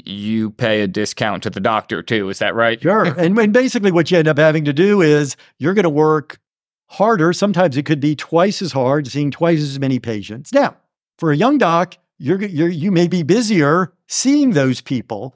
you 0.05 0.51
pay 0.51 0.81
a 0.81 0.87
discount 0.87 1.43
to 1.43 1.49
the 1.49 1.59
doctor 1.59 2.01
too. 2.01 2.29
Is 2.29 2.39
that 2.39 2.55
right? 2.55 2.81
Sure. 2.81 3.03
and, 3.19 3.37
and 3.37 3.53
basically, 3.53 3.91
what 3.91 4.11
you 4.11 4.17
end 4.17 4.27
up 4.27 4.37
having 4.37 4.65
to 4.65 4.73
do 4.73 5.01
is 5.01 5.35
you're 5.59 5.73
going 5.73 5.83
to 5.83 5.89
work 5.89 6.39
harder. 6.87 7.33
Sometimes 7.33 7.77
it 7.77 7.83
could 7.83 7.99
be 7.99 8.15
twice 8.15 8.61
as 8.61 8.71
hard, 8.71 9.07
seeing 9.07 9.31
twice 9.31 9.61
as 9.61 9.79
many 9.79 9.99
patients. 9.99 10.53
Now, 10.53 10.77
for 11.17 11.31
a 11.31 11.37
young 11.37 11.57
doc, 11.57 11.97
you're, 12.17 12.41
you're 12.41 12.69
you 12.69 12.91
may 12.91 13.07
be 13.07 13.23
busier 13.23 13.93
seeing 14.07 14.51
those 14.51 14.81
people. 14.81 15.35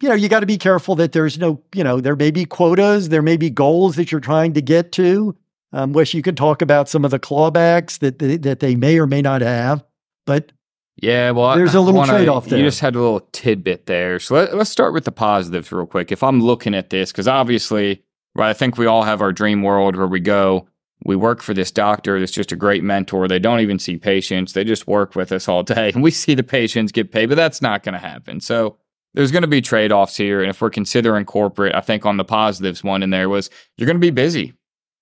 You 0.00 0.08
know, 0.08 0.14
you 0.14 0.28
got 0.28 0.40
to 0.40 0.46
be 0.46 0.58
careful 0.58 0.96
that 0.96 1.12
there's 1.12 1.38
no, 1.38 1.62
you 1.74 1.84
know, 1.84 2.00
there 2.00 2.16
may 2.16 2.30
be 2.30 2.44
quotas, 2.44 3.08
there 3.08 3.22
may 3.22 3.36
be 3.36 3.48
goals 3.48 3.96
that 3.96 4.12
you're 4.12 4.20
trying 4.20 4.52
to 4.54 4.62
get 4.62 4.92
to. 4.92 5.36
Um, 5.72 5.92
wish 5.92 6.14
you 6.14 6.22
could 6.22 6.36
talk 6.36 6.62
about 6.62 6.88
some 6.88 7.04
of 7.04 7.10
the 7.10 7.18
clawbacks 7.18 7.98
that 7.98 8.18
they, 8.18 8.36
that 8.36 8.60
they 8.60 8.76
may 8.76 8.98
or 8.98 9.06
may 9.06 9.22
not 9.22 9.40
have, 9.40 9.84
but 10.26 10.52
yeah, 10.96 11.32
well, 11.32 11.56
there's 11.56 11.74
a 11.74 11.80
little 11.80 11.98
wanna- 11.98 12.12
trade 12.12 12.28
off 12.28 12.46
there. 12.46 12.58
You 12.58 12.64
just 12.64 12.80
had 12.80 12.94
a 12.94 13.00
little 13.00 13.20
tidbit 13.32 13.86
there. 13.86 14.18
So 14.18 14.34
let, 14.34 14.56
let's 14.56 14.70
start 14.70 14.94
with 14.94 15.04
the 15.04 15.12
positives 15.12 15.72
real 15.72 15.86
quick. 15.86 16.12
If 16.12 16.22
I'm 16.22 16.40
looking 16.40 16.74
at 16.74 16.90
this, 16.90 17.10
because 17.10 17.28
obviously, 17.28 18.02
right, 18.34 18.50
I 18.50 18.52
think 18.52 18.78
we 18.78 18.86
all 18.86 19.02
have 19.02 19.20
our 19.20 19.32
dream 19.32 19.62
world 19.62 19.96
where 19.96 20.06
we 20.06 20.20
go, 20.20 20.68
we 21.04 21.16
work 21.16 21.42
for 21.42 21.52
this 21.52 21.70
doctor 21.70 22.18
that's 22.18 22.32
just 22.32 22.52
a 22.52 22.56
great 22.56 22.82
mentor. 22.82 23.28
They 23.28 23.38
don't 23.38 23.60
even 23.60 23.78
see 23.78 23.96
patients, 23.96 24.52
they 24.52 24.64
just 24.64 24.86
work 24.86 25.14
with 25.16 25.32
us 25.32 25.48
all 25.48 25.62
day. 25.62 25.90
And 25.92 26.02
we 26.02 26.10
see 26.10 26.34
the 26.34 26.42
patients 26.42 26.92
get 26.92 27.12
paid, 27.12 27.26
but 27.26 27.34
that's 27.36 27.60
not 27.60 27.82
going 27.82 27.94
to 27.94 27.98
happen. 27.98 28.40
So 28.40 28.78
there's 29.14 29.30
going 29.30 29.42
to 29.42 29.48
be 29.48 29.60
trade 29.60 29.92
offs 29.92 30.16
here. 30.16 30.40
And 30.40 30.50
if 30.50 30.60
we're 30.60 30.70
considering 30.70 31.24
corporate, 31.24 31.74
I 31.74 31.80
think 31.80 32.06
on 32.06 32.16
the 32.16 32.24
positives 32.24 32.82
one 32.84 33.02
in 33.02 33.10
there 33.10 33.28
was 33.28 33.50
you're 33.76 33.86
going 33.86 33.96
to 33.96 34.00
be 34.00 34.10
busy. 34.10 34.46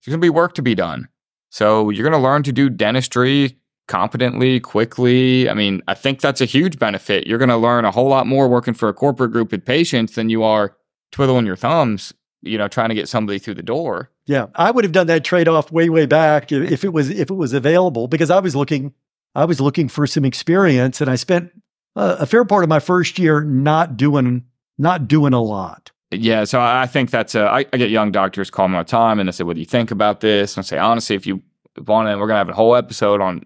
There's 0.04 0.12
going 0.12 0.20
to 0.20 0.24
be 0.24 0.30
work 0.30 0.54
to 0.54 0.62
be 0.62 0.74
done. 0.74 1.08
So 1.50 1.90
you're 1.90 2.08
going 2.08 2.20
to 2.20 2.26
learn 2.26 2.42
to 2.44 2.52
do 2.52 2.70
dentistry 2.70 3.58
competently, 3.92 4.58
quickly. 4.58 5.50
I 5.50 5.54
mean, 5.54 5.82
I 5.86 5.92
think 5.92 6.22
that's 6.22 6.40
a 6.40 6.46
huge 6.46 6.78
benefit. 6.78 7.26
You're 7.26 7.36
going 7.36 7.50
to 7.50 7.58
learn 7.58 7.84
a 7.84 7.90
whole 7.90 8.08
lot 8.08 8.26
more 8.26 8.48
working 8.48 8.72
for 8.72 8.88
a 8.88 8.94
corporate 8.94 9.32
group 9.32 9.52
with 9.52 9.66
patients 9.66 10.14
than 10.14 10.30
you 10.30 10.42
are 10.42 10.74
twiddling 11.10 11.44
your 11.44 11.56
thumbs, 11.56 12.14
you 12.40 12.56
know, 12.56 12.68
trying 12.68 12.88
to 12.88 12.94
get 12.94 13.06
somebody 13.06 13.38
through 13.38 13.52
the 13.52 13.62
door. 13.62 14.10
Yeah, 14.24 14.46
I 14.54 14.70
would 14.70 14.84
have 14.84 14.94
done 14.94 15.08
that 15.08 15.24
trade 15.24 15.46
off 15.46 15.70
way 15.70 15.90
way 15.90 16.06
back 16.06 16.50
if, 16.50 16.84
it 16.84 16.94
was 16.94 17.10
if 17.10 17.28
it 17.28 17.34
was 17.34 17.52
available 17.52 18.08
because 18.08 18.30
I 18.30 18.38
was 18.38 18.56
looking 18.56 18.94
I 19.34 19.44
was 19.44 19.60
looking 19.60 19.90
for 19.90 20.06
some 20.06 20.24
experience 20.24 21.02
and 21.02 21.10
I 21.10 21.16
spent 21.16 21.50
uh, 21.94 22.16
a 22.18 22.24
fair 22.24 22.46
part 22.46 22.62
of 22.62 22.70
my 22.70 22.78
first 22.78 23.18
year 23.18 23.44
not 23.44 23.98
doing 23.98 24.46
not 24.78 25.06
doing 25.06 25.34
a 25.34 25.42
lot. 25.42 25.90
Yeah, 26.10 26.44
so 26.44 26.60
I 26.60 26.82
I 26.82 26.86
think 26.86 27.10
that's 27.10 27.34
a. 27.34 27.42
I, 27.42 27.58
I 27.72 27.76
get 27.76 27.90
young 27.90 28.10
doctors 28.10 28.48
call 28.48 28.68
me 28.68 28.76
all 28.76 28.84
the 28.84 28.88
time, 28.88 29.18
and 29.18 29.28
they 29.28 29.32
say, 29.32 29.44
"What 29.44 29.54
do 29.54 29.60
you 29.60 29.66
think 29.66 29.90
about 29.90 30.20
this?" 30.20 30.56
And 30.56 30.62
I 30.62 30.66
say, 30.66 30.78
honestly, 30.78 31.16
if 31.16 31.26
you 31.26 31.42
want 31.78 32.08
to, 32.08 32.18
we're 32.18 32.26
gonna 32.26 32.38
have 32.38 32.48
a 32.48 32.54
whole 32.54 32.76
episode 32.76 33.20
on 33.20 33.44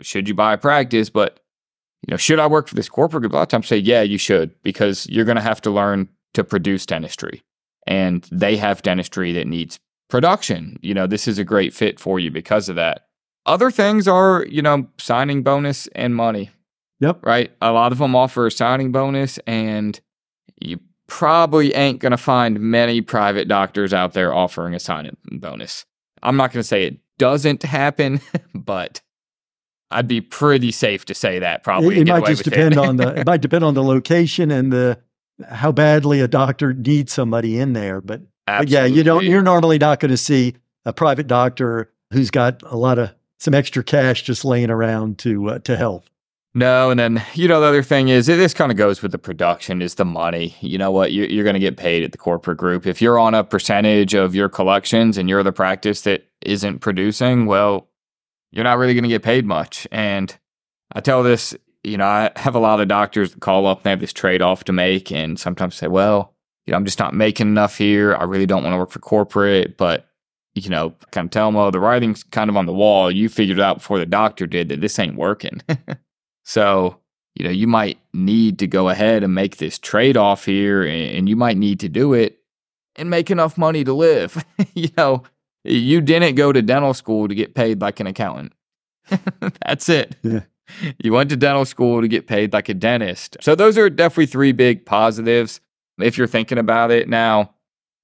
should 0.00 0.28
you 0.28 0.34
buy 0.34 0.54
a 0.54 0.58
practice, 0.58 1.10
but 1.10 1.40
you 2.06 2.12
know, 2.12 2.16
should 2.16 2.38
I 2.38 2.46
work 2.46 2.66
for 2.68 2.74
this 2.74 2.88
corporate 2.88 3.22
group? 3.22 3.32
A 3.32 3.36
lot 3.36 3.42
of 3.42 3.48
times, 3.48 3.68
say, 3.68 3.76
yeah, 3.76 4.02
you 4.02 4.18
should, 4.18 4.54
because 4.62 5.06
you're 5.08 5.24
gonna 5.24 5.40
have 5.40 5.60
to 5.62 5.70
learn 5.70 6.08
to 6.34 6.44
produce 6.44 6.86
dentistry, 6.86 7.42
and 7.86 8.26
they 8.32 8.56
have 8.56 8.82
dentistry 8.82 9.32
that 9.32 9.46
needs 9.46 9.78
production. 10.08 10.78
You 10.82 10.94
know, 10.94 11.06
this 11.06 11.28
is 11.28 11.38
a 11.38 11.44
great 11.44 11.74
fit 11.74 12.00
for 12.00 12.18
you 12.18 12.30
because 12.30 12.68
of 12.68 12.76
that. 12.76 13.06
Other 13.46 13.70
things 13.70 14.06
are, 14.08 14.44
you 14.48 14.62
know, 14.62 14.86
signing 14.98 15.42
bonus 15.42 15.86
and 15.88 16.14
money 16.14 16.50
Yep. 17.00 17.24
right? 17.24 17.50
A 17.62 17.72
lot 17.72 17.92
of 17.92 17.98
them 17.98 18.14
offer 18.14 18.46
a 18.46 18.50
signing 18.50 18.92
bonus, 18.92 19.38
and 19.46 19.98
you 20.60 20.78
probably 21.06 21.74
ain't 21.74 21.98
going 21.98 22.10
to 22.12 22.18
find 22.18 22.60
many 22.60 23.00
private 23.00 23.48
doctors 23.48 23.92
out 23.94 24.12
there 24.12 24.34
offering 24.34 24.74
a 24.74 24.78
signing 24.78 25.16
bonus. 25.32 25.86
I'm 26.22 26.36
not 26.36 26.52
going 26.52 26.60
to 26.60 26.66
say 26.66 26.84
it 26.84 26.98
doesn't 27.18 27.62
happen, 27.62 28.20
but 28.54 29.00
I'd 29.90 30.08
be 30.08 30.20
pretty 30.20 30.70
safe 30.70 31.04
to 31.06 31.14
say 31.14 31.38
that 31.40 31.64
probably. 31.64 31.96
it, 31.96 32.08
it 32.08 32.12
might 32.12 32.26
just 32.26 32.44
depend 32.44 32.78
on 32.78 32.96
the 32.96 33.08
it 33.20 33.26
might 33.26 33.40
depend 33.40 33.64
on 33.64 33.74
the 33.74 33.82
location 33.82 34.50
and 34.50 34.72
the 34.72 35.00
how 35.48 35.72
badly 35.72 36.20
a 36.20 36.28
doctor 36.28 36.72
needs 36.72 37.12
somebody 37.12 37.58
in 37.58 37.72
there. 37.72 38.00
But, 38.00 38.22
but 38.46 38.68
yeah, 38.68 38.84
you 38.84 39.02
don't 39.02 39.24
you're 39.24 39.42
normally 39.42 39.78
not 39.78 40.00
going 40.00 40.10
to 40.10 40.16
see 40.16 40.54
a 40.84 40.92
private 40.92 41.26
doctor 41.26 41.92
who's 42.12 42.30
got 42.30 42.62
a 42.64 42.76
lot 42.76 42.98
of 42.98 43.14
some 43.38 43.54
extra 43.54 43.82
cash 43.82 44.22
just 44.22 44.44
laying 44.44 44.70
around 44.70 45.18
to 45.20 45.50
uh, 45.50 45.58
to 45.60 45.76
help. 45.76 46.04
No, 46.52 46.90
and 46.90 46.98
then 46.98 47.22
you 47.34 47.46
know 47.46 47.60
the 47.60 47.66
other 47.66 47.82
thing 47.82 48.08
is 48.08 48.26
this 48.26 48.54
kind 48.54 48.72
of 48.72 48.78
goes 48.78 49.02
with 49.02 49.12
the 49.12 49.18
production 49.18 49.80
is 49.80 49.94
the 49.94 50.04
money. 50.04 50.56
You 50.60 50.78
know 50.78 50.90
what 50.90 51.12
you, 51.12 51.24
you're 51.24 51.44
going 51.44 51.54
to 51.54 51.60
get 51.60 51.76
paid 51.76 52.02
at 52.02 52.12
the 52.12 52.18
corporate 52.18 52.58
group 52.58 52.86
if 52.86 53.00
you're 53.00 53.18
on 53.18 53.34
a 53.34 53.44
percentage 53.44 54.14
of 54.14 54.34
your 54.34 54.48
collections 54.48 55.16
and 55.16 55.28
you're 55.28 55.44
the 55.44 55.52
practice 55.52 56.02
that 56.02 56.26
isn't 56.42 56.80
producing. 56.80 57.46
Well, 57.46 57.88
you're 58.50 58.64
not 58.64 58.78
really 58.78 58.94
going 58.94 59.04
to 59.04 59.08
get 59.08 59.22
paid 59.22 59.46
much. 59.46 59.86
And 59.90 60.36
I 60.92 61.00
tell 61.00 61.22
this, 61.22 61.54
you 61.84 61.96
know, 61.96 62.06
I 62.06 62.30
have 62.36 62.54
a 62.54 62.60
lot 62.60 62.80
of 62.80 62.88
doctors 62.88 63.32
that 63.32 63.40
call 63.40 63.66
up 63.66 63.78
and 63.78 63.84
they 63.84 63.90
have 63.90 64.00
this 64.00 64.12
trade 64.12 64.42
off 64.42 64.64
to 64.64 64.72
make, 64.72 65.10
and 65.10 65.38
sometimes 65.38 65.74
say, 65.74 65.88
well, 65.88 66.34
you 66.66 66.72
know, 66.72 66.76
I'm 66.76 66.84
just 66.84 66.98
not 66.98 67.14
making 67.14 67.48
enough 67.48 67.78
here. 67.78 68.14
I 68.14 68.24
really 68.24 68.46
don't 68.46 68.62
want 68.62 68.74
to 68.74 68.78
work 68.78 68.90
for 68.90 68.98
corporate, 68.98 69.76
but 69.76 70.06
you 70.54 70.68
know, 70.68 70.94
kind 71.12 71.26
of 71.26 71.30
tell 71.30 71.46
them, 71.46 71.56
oh, 71.56 71.70
the 71.70 71.78
writing's 71.78 72.24
kind 72.24 72.50
of 72.50 72.56
on 72.56 72.66
the 72.66 72.72
wall. 72.72 73.10
You 73.10 73.28
figured 73.28 73.58
it 73.58 73.62
out 73.62 73.78
before 73.78 74.00
the 74.00 74.06
doctor 74.06 74.48
did 74.48 74.68
that 74.68 74.80
this 74.80 74.98
ain't 74.98 75.16
working. 75.16 75.62
So, 76.50 76.98
you 77.36 77.44
know, 77.44 77.50
you 77.52 77.68
might 77.68 77.98
need 78.12 78.58
to 78.58 78.66
go 78.66 78.88
ahead 78.88 79.22
and 79.22 79.32
make 79.32 79.58
this 79.58 79.78
trade 79.78 80.16
off 80.16 80.46
here, 80.46 80.82
and 80.82 81.16
and 81.16 81.28
you 81.28 81.36
might 81.36 81.56
need 81.56 81.78
to 81.80 81.88
do 81.88 82.12
it 82.12 82.38
and 82.96 83.08
make 83.08 83.30
enough 83.30 83.56
money 83.56 83.84
to 83.84 83.92
live. 83.92 84.44
you 84.74 84.88
know, 84.96 85.22
you 85.64 86.00
didn't 86.00 86.34
go 86.34 86.52
to 86.52 86.62
dental 86.62 86.94
school 86.94 87.28
to 87.28 87.34
get 87.34 87.54
paid 87.54 87.80
like 87.80 88.00
an 88.00 88.06
accountant. 88.06 88.52
That's 89.66 89.88
it. 89.88 90.16
Yeah. 90.22 90.40
You 91.02 91.12
went 91.12 91.30
to 91.30 91.36
dental 91.36 91.64
school 91.64 92.00
to 92.00 92.06
get 92.06 92.28
paid 92.28 92.52
like 92.52 92.68
a 92.68 92.74
dentist. 92.74 93.36
So, 93.40 93.56
those 93.56 93.76
are 93.76 93.90
definitely 93.90 94.26
three 94.26 94.52
big 94.52 94.86
positives 94.86 95.60
if 95.98 96.16
you're 96.16 96.28
thinking 96.28 96.58
about 96.58 96.92
it. 96.92 97.08
Now, 97.08 97.52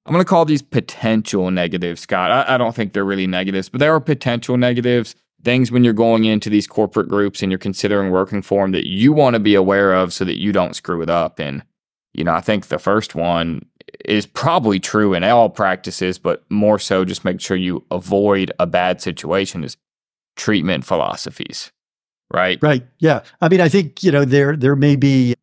I'm 0.05 0.13
going 0.13 0.25
to 0.25 0.29
call 0.29 0.45
these 0.45 0.63
potential 0.63 1.53
negatives, 1.53 2.01
Scott. 2.01 2.33
I, 2.33 2.55
I 2.55 2.59
don't 2.59 2.75
think 2.75 2.93
they're 2.93 3.05
really 3.05 3.29
negatives, 3.29 3.69
but 3.69 3.79
there 3.79 3.95
are 3.95 4.01
potential 4.01 4.57
negatives 4.57 5.15
things 5.47 5.71
when 5.71 5.85
you're 5.85 5.93
going 5.93 6.25
into 6.25 6.51
these 6.51 6.67
corporate 6.67 7.09
groups 7.09 7.41
and 7.41 7.53
you're 7.53 7.59
considering 7.59 8.11
working 8.11 8.43
for 8.43 8.65
them 8.65 8.73
that 8.73 8.89
you 8.89 9.13
want 9.13 9.35
to 9.35 9.41
be 9.41 9.55
aware 9.55 9.95
of 9.95 10.13
so 10.13 10.25
that 10.25 10.41
you 10.41 10.51
don't 10.51 10.75
screw 10.75 11.03
it 11.03 11.09
up. 11.09 11.39
And, 11.39 11.63
you 12.15 12.25
know, 12.25 12.35
I 12.35 12.41
think 12.41 12.67
the 12.67 12.81
first 12.81 13.15
one 13.15 13.65
is 14.05 14.27
probably 14.27 14.81
true 14.81 15.15
in 15.15 15.25
all 15.25 15.49
practices, 15.49 16.19
but 16.19 16.45
more 16.51 16.79
so 16.79 17.05
just 17.05 17.25
make 17.25 17.41
sure 17.41 17.57
you 17.57 17.85
avoid 17.91 18.53
a 18.59 18.67
bad 18.67 19.01
situation 19.01 19.65
is 19.65 19.77
treatment 20.37 20.85
philosophies, 20.85 21.73
right? 22.33 22.59
Right. 22.63 22.87
Yeah. 22.99 23.23
I 23.41 23.49
mean, 23.49 23.61
I 23.61 23.69
think, 23.69 24.03
you 24.03 24.11
know, 24.11 24.25
there 24.25 24.57
there 24.57 24.77
may 24.77 24.97
be 24.97 25.35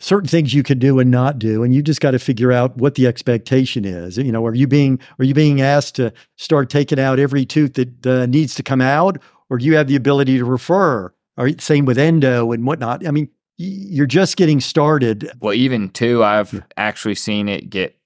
certain 0.00 0.28
things 0.28 0.52
you 0.52 0.62
could 0.62 0.78
do 0.78 0.98
and 0.98 1.10
not 1.10 1.38
do 1.38 1.62
and 1.62 1.72
you 1.72 1.80
just 1.80 2.00
got 2.00 2.10
to 2.10 2.18
figure 2.18 2.52
out 2.52 2.76
what 2.76 2.94
the 2.94 3.06
expectation 3.06 3.84
is. 3.84 4.18
You 4.18 4.32
know, 4.32 4.44
are 4.44 4.54
you 4.54 4.66
being 4.66 4.98
are 5.18 5.24
you 5.24 5.34
being 5.34 5.60
asked 5.60 5.96
to 5.96 6.12
start 6.36 6.70
taking 6.70 7.00
out 7.00 7.18
every 7.18 7.44
tooth 7.44 7.74
that 7.74 8.06
uh, 8.06 8.26
needs 8.26 8.54
to 8.56 8.62
come 8.62 8.80
out 8.80 9.18
or 9.50 9.58
do 9.58 9.64
you 9.64 9.76
have 9.76 9.88
the 9.88 9.96
ability 9.96 10.38
to 10.38 10.44
refer? 10.44 11.12
Or 11.36 11.50
same 11.58 11.84
with 11.84 11.98
endo 11.98 12.52
and 12.52 12.64
whatnot. 12.64 13.06
I 13.06 13.10
mean, 13.10 13.28
you're 13.56 14.06
just 14.06 14.36
getting 14.36 14.60
started. 14.60 15.30
Well, 15.40 15.54
even 15.54 15.90
too, 15.90 16.24
I've 16.24 16.64
actually 16.76 17.14
seen 17.14 17.48
it 17.48 17.70
get. 17.70 17.96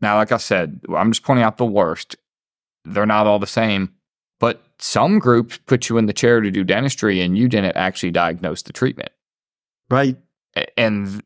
Now, 0.00 0.16
like 0.16 0.32
I 0.32 0.36
said, 0.36 0.80
I'm 0.94 1.12
just 1.12 1.22
pointing 1.22 1.44
out 1.44 1.58
the 1.58 1.64
worst. 1.64 2.16
They're 2.84 3.06
not 3.06 3.26
all 3.26 3.38
the 3.38 3.46
same, 3.46 3.92
but 4.40 4.62
some 4.78 5.20
groups 5.20 5.58
put 5.66 5.88
you 5.88 5.98
in 5.98 6.06
the 6.06 6.12
chair 6.12 6.40
to 6.40 6.50
do 6.50 6.64
dentistry 6.64 7.20
and 7.20 7.38
you 7.38 7.48
didn't 7.48 7.76
actually 7.76 8.10
diagnose 8.10 8.62
the 8.62 8.72
treatment. 8.72 9.10
Right. 9.88 10.16
And, 10.76 11.22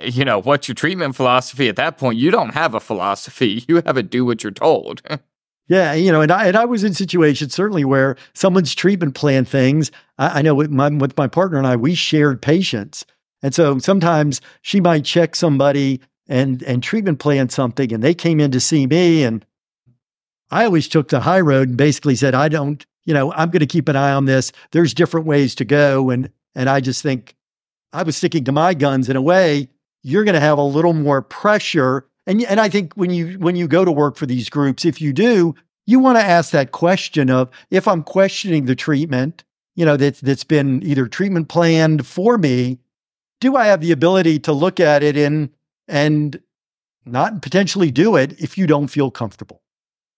you 0.00 0.24
know, 0.24 0.40
what's 0.40 0.68
your 0.68 0.76
treatment 0.76 1.16
philosophy 1.16 1.68
at 1.68 1.76
that 1.76 1.98
point? 1.98 2.18
You 2.18 2.30
don't 2.30 2.54
have 2.54 2.74
a 2.74 2.80
philosophy. 2.80 3.64
You 3.68 3.82
have 3.84 3.96
a 3.96 4.02
do 4.02 4.24
what 4.24 4.44
you're 4.44 4.52
told. 4.52 5.02
Yeah, 5.66 5.94
you 5.94 6.12
know, 6.12 6.20
and 6.20 6.30
I 6.30 6.46
and 6.46 6.56
I 6.56 6.66
was 6.66 6.84
in 6.84 6.92
situations 6.92 7.54
certainly 7.54 7.84
where 7.84 8.16
someone's 8.34 8.74
treatment 8.74 9.14
plan 9.14 9.44
things. 9.46 9.90
I, 10.18 10.40
I 10.40 10.42
know 10.42 10.54
with 10.54 10.70
my 10.70 10.88
with 10.90 11.16
my 11.16 11.26
partner 11.26 11.56
and 11.56 11.66
I, 11.66 11.76
we 11.76 11.94
shared 11.94 12.42
patients, 12.42 13.06
and 13.42 13.54
so 13.54 13.78
sometimes 13.78 14.42
she 14.60 14.80
might 14.80 15.04
check 15.04 15.34
somebody 15.34 16.00
and 16.28 16.62
and 16.64 16.82
treatment 16.82 17.18
plan 17.18 17.48
something, 17.48 17.92
and 17.92 18.02
they 18.02 18.14
came 18.14 18.40
in 18.40 18.50
to 18.50 18.60
see 18.60 18.86
me, 18.86 19.22
and 19.22 19.44
I 20.50 20.66
always 20.66 20.86
took 20.86 21.08
the 21.08 21.20
high 21.20 21.40
road 21.40 21.68
and 21.68 21.78
basically 21.78 22.14
said, 22.14 22.34
I 22.34 22.48
don't, 22.48 22.84
you 23.06 23.14
know, 23.14 23.32
I'm 23.32 23.50
going 23.50 23.60
to 23.60 23.66
keep 23.66 23.88
an 23.88 23.96
eye 23.96 24.12
on 24.12 24.26
this. 24.26 24.52
There's 24.72 24.92
different 24.92 25.26
ways 25.26 25.54
to 25.56 25.64
go, 25.64 26.10
and 26.10 26.30
and 26.54 26.68
I 26.68 26.80
just 26.80 27.02
think 27.02 27.34
I 27.94 28.02
was 28.02 28.18
sticking 28.18 28.44
to 28.44 28.52
my 28.52 28.74
guns 28.74 29.08
in 29.08 29.16
a 29.16 29.22
way. 29.22 29.70
You're 30.02 30.24
going 30.24 30.34
to 30.34 30.40
have 30.40 30.58
a 30.58 30.62
little 30.62 30.92
more 30.92 31.22
pressure 31.22 32.06
and 32.26 32.42
and 32.44 32.60
I 32.60 32.68
think 32.68 32.94
when 32.94 33.10
you 33.10 33.38
when 33.38 33.56
you 33.56 33.68
go 33.68 33.84
to 33.84 33.92
work 33.92 34.16
for 34.16 34.26
these 34.26 34.48
groups, 34.48 34.84
if 34.84 35.00
you 35.00 35.12
do, 35.12 35.54
you 35.86 35.98
want 35.98 36.18
to 36.18 36.24
ask 36.24 36.50
that 36.52 36.72
question 36.72 37.30
of 37.30 37.50
if 37.70 37.86
I'm 37.86 38.02
questioning 38.02 38.66
the 38.66 38.74
treatment, 38.74 39.44
you 39.74 39.84
know, 39.84 39.96
that's 39.96 40.20
that's 40.20 40.44
been 40.44 40.82
either 40.82 41.06
treatment 41.06 41.48
planned 41.48 42.06
for 42.06 42.38
me, 42.38 42.78
do 43.40 43.56
I 43.56 43.66
have 43.66 43.80
the 43.80 43.92
ability 43.92 44.38
to 44.40 44.52
look 44.52 44.80
at 44.80 45.02
it 45.02 45.16
and 45.16 45.50
and 45.86 46.40
not 47.04 47.42
potentially 47.42 47.90
do 47.90 48.16
it 48.16 48.40
if 48.40 48.56
you 48.56 48.66
don't 48.66 48.88
feel 48.88 49.10
comfortable? 49.10 49.60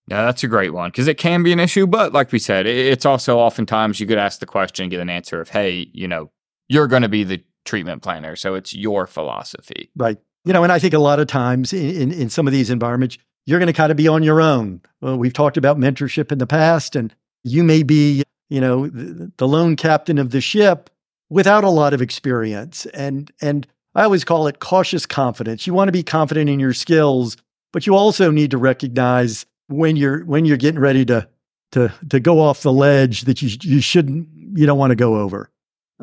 Yeah, 0.09 0.25
that's 0.25 0.45
a 0.45 0.49
great 0.49 0.73
one 0.73 0.91
because 0.91 1.09
it 1.09 1.19
can 1.19 1.43
be 1.43 1.53
an 1.53 1.59
issue. 1.59 1.87
But 1.87 2.13
like 2.13 2.31
we 2.31 2.39
said, 2.39 2.67
it's 2.67 3.05
also 3.05 3.39
oftentimes 3.39 3.99
you 3.99 4.07
could 4.07 4.19
ask 4.19 4.39
the 4.39 4.47
question 4.47 4.85
and 4.85 4.91
get 4.91 5.01
an 5.01 5.11
answer 5.11 5.41
of, 5.41 5.49
hey, 5.49 5.89
you 5.93 6.07
know, 6.07 6.31
you're 6.69 6.87
going 6.87 7.03
to 7.03 7.09
be 7.09 7.25
the 7.25 7.43
treatment 7.65 8.03
planner. 8.03 8.37
So 8.37 8.55
it's 8.55 8.73
your 8.73 9.09
philosophy. 9.09 9.91
Right. 9.97 10.19
You 10.47 10.53
know, 10.53 10.63
and 10.63 10.73
I 10.73 10.79
think 10.79 10.95
a 10.95 10.99
lot 10.99 11.19
of 11.19 11.27
times 11.27 11.73
in, 11.73 11.91
in, 12.03 12.13
in 12.13 12.31
some 12.31 12.47
of 12.47 12.53
these 12.53 12.71
environments, 12.71 13.19
you're 13.47 13.59
going 13.59 13.67
to 13.67 13.73
kind 13.73 13.91
of 13.91 13.97
be 13.97 14.07
on 14.07 14.23
your 14.23 14.41
own. 14.41 14.81
Well, 15.01 15.19
we've 15.19 15.33
talked 15.33 15.57
about 15.57 15.77
mentorship 15.77 16.31
in 16.31 16.39
the 16.39 16.47
past, 16.47 16.95
and 16.95 17.13
you 17.43 17.65
may 17.65 17.83
be, 17.83 18.23
you 18.49 18.61
know, 18.61 18.87
the, 18.87 19.33
the 19.39 19.49
lone 19.49 19.75
captain 19.75 20.19
of 20.19 20.31
the 20.31 20.41
ship 20.41 20.89
without 21.31 21.65
a 21.65 21.69
lot 21.69 21.93
of 21.93 22.01
experience. 22.01 22.87
And 22.87 23.31
and 23.41 23.67
I 23.97 24.05
always 24.05 24.23
call 24.23 24.47
it 24.47 24.61
cautious 24.61 25.05
confidence. 25.05 25.67
You 25.67 25.75
want 25.75 25.89
to 25.89 25.93
be 25.93 26.05
confident 26.05 26.49
in 26.49 26.61
your 26.61 26.75
skills, 26.75 27.37
but 27.73 27.85
you 27.85 27.97
also 27.97 28.31
need 28.31 28.53
to 28.53 28.59
recognize 28.59 29.47
when 29.67 29.97
you're 29.97 30.25
when 30.27 30.45
you're 30.45 30.57
getting 30.57 30.81
ready 30.81 31.05
to 31.07 31.29
to 31.73 31.93
to 32.09 32.21
go 32.21 32.41
off 32.41 32.63
the 32.63 32.73
ledge 32.73 33.23
that 33.23 33.43
you 33.43 33.51
you 33.63 33.81
shouldn't 33.81 34.29
you 34.55 34.65
don't 34.65 34.79
want 34.79 34.93
to 34.93 34.97
go 34.97 35.17
over. 35.17 35.51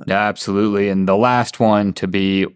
Absolutely. 0.09 0.89
And 0.89 1.07
the 1.07 1.15
last 1.15 1.59
one 1.59 1.93
to 1.93 2.07
be 2.07 2.47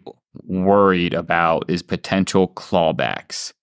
worried 0.43 1.13
about 1.13 1.69
is 1.69 1.81
potential 1.81 2.47
clawbacks. 2.49 3.53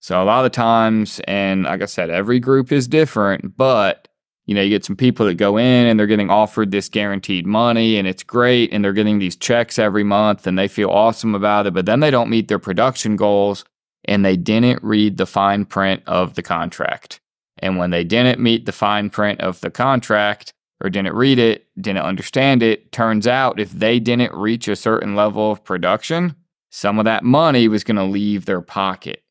So 0.00 0.22
a 0.22 0.24
lot 0.24 0.44
of 0.44 0.52
times, 0.52 1.20
and 1.28 1.64
like 1.64 1.82
I 1.82 1.86
said, 1.86 2.10
every 2.10 2.40
group 2.40 2.72
is 2.72 2.88
different, 2.88 3.56
but 3.56 4.08
you 4.46 4.54
know, 4.54 4.62
you 4.62 4.70
get 4.70 4.84
some 4.84 4.96
people 4.96 5.26
that 5.26 5.34
go 5.34 5.56
in 5.56 5.86
and 5.86 5.98
they're 5.98 6.06
getting 6.08 6.30
offered 6.30 6.72
this 6.72 6.88
guaranteed 6.88 7.46
money 7.46 7.96
and 7.96 8.08
it's 8.08 8.24
great 8.24 8.72
and 8.72 8.84
they're 8.84 8.92
getting 8.92 9.20
these 9.20 9.36
checks 9.36 9.78
every 9.78 10.02
month 10.02 10.46
and 10.46 10.58
they 10.58 10.66
feel 10.66 10.90
awesome 10.90 11.34
about 11.34 11.66
it, 11.66 11.74
but 11.74 11.86
then 11.86 12.00
they 12.00 12.10
don't 12.10 12.30
meet 12.30 12.48
their 12.48 12.58
production 12.58 13.14
goals 13.14 13.64
and 14.04 14.24
they 14.24 14.36
didn't 14.36 14.82
read 14.82 15.16
the 15.16 15.26
fine 15.26 15.64
print 15.64 16.02
of 16.06 16.34
the 16.34 16.42
contract. 16.42 17.20
And 17.58 17.78
when 17.78 17.90
they 17.90 18.02
didn't 18.02 18.40
meet 18.40 18.66
the 18.66 18.72
fine 18.72 19.10
print 19.10 19.40
of 19.40 19.60
the 19.60 19.70
contract, 19.70 20.52
or 20.82 20.90
didn't 20.90 21.14
read 21.14 21.38
it, 21.38 21.66
didn't 21.80 22.02
understand 22.02 22.62
it. 22.62 22.90
Turns 22.92 23.26
out 23.26 23.60
if 23.60 23.70
they 23.70 24.00
didn't 24.00 24.34
reach 24.34 24.66
a 24.66 24.76
certain 24.76 25.14
level 25.14 25.52
of 25.52 25.64
production, 25.64 26.34
some 26.70 26.98
of 26.98 27.04
that 27.04 27.22
money 27.22 27.68
was 27.68 27.84
going 27.84 27.96
to 27.96 28.04
leave 28.04 28.44
their 28.44 28.60
pocket. 28.60 29.22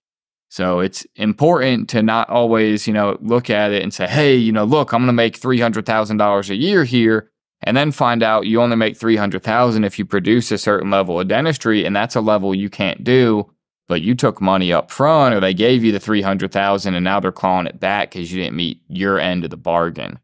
So 0.50 0.80
it's 0.80 1.06
important 1.16 1.90
to 1.90 2.02
not 2.02 2.30
always, 2.30 2.88
you 2.88 2.94
know, 2.94 3.18
look 3.22 3.50
at 3.50 3.72
it 3.72 3.84
and 3.84 3.94
say, 3.94 4.08
"Hey, 4.08 4.36
you 4.36 4.52
know, 4.52 4.64
look, 4.64 4.94
I'm 4.94 5.02
going 5.02 5.08
to 5.08 5.14
make 5.14 5.40
$300,000 5.40 6.50
a 6.50 6.56
year 6.56 6.84
here." 6.84 7.32
And 7.64 7.78
then 7.78 7.92
find 7.92 8.24
out 8.24 8.48
you 8.48 8.62
only 8.62 8.76
make 8.76 8.98
300,000 8.98 9.84
if 9.84 10.00
you 10.00 10.06
produce 10.06 10.52
a 10.52 10.58
certain 10.58 10.90
level 10.90 11.20
of 11.20 11.28
dentistry 11.28 11.86
and 11.86 11.96
that's 11.96 12.16
a 12.16 12.22
level 12.22 12.56
you 12.56 12.70
can't 12.70 13.04
do, 13.04 13.52
but 13.88 14.02
you 14.02 14.16
took 14.16 14.42
money 14.42 14.74
up 14.74 14.90
front 14.90 15.36
or 15.36 15.40
they 15.40 15.54
gave 15.54 15.84
you 15.84 15.92
the 15.92 16.00
300,000 16.00 16.96
and 16.96 17.04
now 17.04 17.20
they're 17.20 17.32
clawing 17.32 17.68
it 17.68 17.80
back 17.80 18.12
cuz 18.12 18.32
you 18.32 18.42
didn't 18.42 18.56
meet 18.56 18.82
your 18.88 19.20
end 19.20 19.44
of 19.44 19.52
the 19.52 19.58
bargain. 19.58 20.18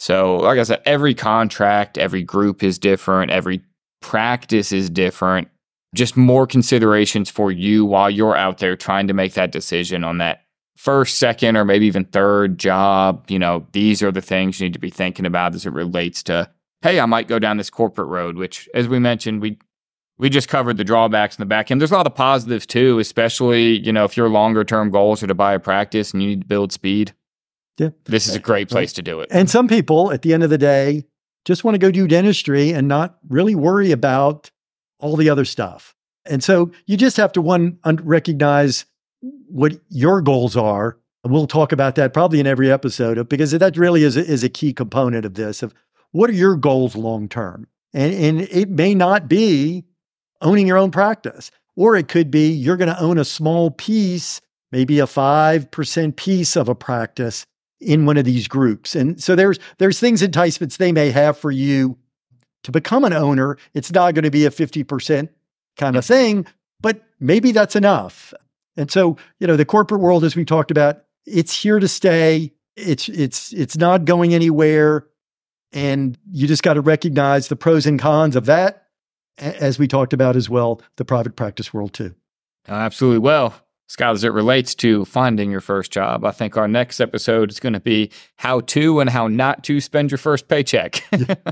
So, 0.00 0.36
like 0.38 0.58
I 0.58 0.62
said, 0.62 0.80
every 0.86 1.14
contract, 1.14 1.98
every 1.98 2.22
group 2.22 2.62
is 2.62 2.78
different, 2.78 3.30
every 3.30 3.60
practice 4.00 4.72
is 4.72 4.88
different. 4.88 5.48
Just 5.94 6.16
more 6.16 6.46
considerations 6.46 7.28
for 7.28 7.52
you 7.52 7.84
while 7.84 8.08
you're 8.08 8.34
out 8.34 8.58
there 8.58 8.76
trying 8.76 9.08
to 9.08 9.12
make 9.12 9.34
that 9.34 9.52
decision 9.52 10.02
on 10.02 10.16
that 10.16 10.40
first, 10.78 11.18
second, 11.18 11.58
or 11.58 11.66
maybe 11.66 11.84
even 11.84 12.06
third 12.06 12.58
job. 12.58 13.26
You 13.28 13.38
know, 13.38 13.66
these 13.72 14.02
are 14.02 14.10
the 14.10 14.22
things 14.22 14.58
you 14.58 14.68
need 14.68 14.72
to 14.72 14.78
be 14.78 14.88
thinking 14.88 15.26
about 15.26 15.54
as 15.54 15.66
it 15.66 15.72
relates 15.74 16.22
to, 16.22 16.48
hey, 16.80 16.98
I 16.98 17.04
might 17.04 17.28
go 17.28 17.38
down 17.38 17.58
this 17.58 17.68
corporate 17.68 18.08
road, 18.08 18.36
which, 18.36 18.70
as 18.72 18.88
we 18.88 18.98
mentioned, 18.98 19.42
we 19.42 19.58
we 20.16 20.30
just 20.30 20.48
covered 20.48 20.78
the 20.78 20.84
drawbacks 20.84 21.36
in 21.36 21.42
the 21.42 21.46
back 21.46 21.70
end. 21.70 21.78
There's 21.78 21.92
a 21.92 21.94
lot 21.94 22.06
of 22.06 22.14
positives 22.14 22.64
too, 22.64 23.00
especially, 23.00 23.78
you 23.80 23.92
know, 23.92 24.04
if 24.04 24.16
your 24.16 24.30
longer 24.30 24.64
term 24.64 24.90
goals 24.90 25.22
are 25.22 25.26
to 25.26 25.34
buy 25.34 25.52
a 25.52 25.58
practice 25.58 26.14
and 26.14 26.22
you 26.22 26.30
need 26.30 26.40
to 26.40 26.46
build 26.46 26.72
speed. 26.72 27.12
Yeah. 27.80 27.88
This 28.04 28.28
is 28.28 28.34
a 28.34 28.40
great 28.40 28.68
place 28.68 28.92
to 28.92 29.02
do 29.02 29.20
it. 29.20 29.28
And 29.30 29.48
some 29.48 29.66
people 29.66 30.12
at 30.12 30.20
the 30.20 30.34
end 30.34 30.42
of 30.42 30.50
the 30.50 30.58
day 30.58 31.06
just 31.46 31.64
want 31.64 31.76
to 31.76 31.78
go 31.78 31.90
do 31.90 32.06
dentistry 32.06 32.72
and 32.72 32.86
not 32.86 33.16
really 33.30 33.54
worry 33.54 33.90
about 33.90 34.50
all 34.98 35.16
the 35.16 35.30
other 35.30 35.46
stuff. 35.46 35.94
And 36.26 36.44
so 36.44 36.72
you 36.84 36.98
just 36.98 37.16
have 37.16 37.32
to 37.32 37.40
one 37.40 37.78
recognize 38.02 38.84
what 39.48 39.80
your 39.88 40.20
goals 40.20 40.58
are. 40.58 40.98
And 41.24 41.32
we'll 41.32 41.46
talk 41.46 41.72
about 41.72 41.94
that 41.94 42.12
probably 42.12 42.38
in 42.38 42.46
every 42.46 42.70
episode 42.70 43.26
because 43.30 43.52
that 43.52 43.76
really 43.78 44.04
is 44.04 44.18
a, 44.18 44.26
is 44.26 44.44
a 44.44 44.50
key 44.50 44.74
component 44.74 45.24
of 45.24 45.32
this 45.32 45.62
of 45.62 45.72
what 46.12 46.28
are 46.28 46.34
your 46.34 46.56
goals 46.56 46.94
long 46.96 47.30
term? 47.30 47.66
And, 47.94 48.12
and 48.12 48.40
it 48.42 48.68
may 48.68 48.94
not 48.94 49.26
be 49.26 49.86
owning 50.42 50.66
your 50.66 50.76
own 50.76 50.90
practice, 50.90 51.50
or 51.76 51.96
it 51.96 52.08
could 52.08 52.30
be 52.30 52.50
you're 52.50 52.76
going 52.76 52.94
to 52.94 53.00
own 53.00 53.16
a 53.16 53.24
small 53.24 53.70
piece, 53.70 54.42
maybe 54.70 54.98
a 54.98 55.06
5% 55.06 56.16
piece 56.16 56.56
of 56.56 56.68
a 56.68 56.74
practice 56.74 57.46
in 57.80 58.06
one 58.06 58.16
of 58.16 58.24
these 58.24 58.46
groups. 58.48 58.94
And 58.94 59.22
so 59.22 59.34
there's 59.34 59.58
there's 59.78 59.98
things 59.98 60.22
enticements 60.22 60.76
they 60.76 60.92
may 60.92 61.10
have 61.10 61.36
for 61.38 61.50
you 61.50 61.98
to 62.64 62.72
become 62.72 63.04
an 63.04 63.12
owner. 63.12 63.56
It's 63.74 63.92
not 63.92 64.14
going 64.14 64.24
to 64.24 64.30
be 64.30 64.44
a 64.44 64.50
50% 64.50 65.28
kind 65.76 65.96
of 65.96 66.04
thing, 66.04 66.46
but 66.80 67.02
maybe 67.18 67.52
that's 67.52 67.74
enough. 67.74 68.34
And 68.76 68.90
so, 68.90 69.16
you 69.38 69.46
know, 69.46 69.56
the 69.56 69.64
corporate 69.64 70.00
world 70.00 70.24
as 70.24 70.36
we 70.36 70.44
talked 70.44 70.70
about, 70.70 71.04
it's 71.26 71.62
here 71.62 71.78
to 71.78 71.88
stay. 71.88 72.52
It's 72.76 73.08
it's 73.08 73.52
it's 73.52 73.76
not 73.76 74.04
going 74.04 74.34
anywhere 74.34 75.06
and 75.72 76.18
you 76.30 76.46
just 76.46 76.62
got 76.62 76.74
to 76.74 76.80
recognize 76.80 77.48
the 77.48 77.56
pros 77.56 77.86
and 77.86 77.98
cons 77.98 78.36
of 78.36 78.46
that 78.46 78.86
as 79.38 79.78
we 79.78 79.88
talked 79.88 80.12
about 80.12 80.36
as 80.36 80.50
well, 80.50 80.82
the 80.96 81.04
private 81.04 81.36
practice 81.36 81.72
world 81.72 81.94
too. 81.94 82.14
Absolutely. 82.68 83.20
Well, 83.20 83.54
Scott, 83.90 84.12
as 84.12 84.22
it 84.22 84.28
relates 84.28 84.76
to 84.76 85.04
finding 85.04 85.50
your 85.50 85.60
first 85.60 85.90
job, 85.90 86.24
I 86.24 86.30
think 86.30 86.56
our 86.56 86.68
next 86.68 87.00
episode 87.00 87.50
is 87.50 87.58
going 87.58 87.72
to 87.72 87.80
be 87.80 88.12
how 88.36 88.60
to 88.60 89.00
and 89.00 89.10
how 89.10 89.26
not 89.26 89.64
to 89.64 89.80
spend 89.80 90.12
your 90.12 90.18
first 90.18 90.46
paycheck. 90.46 91.02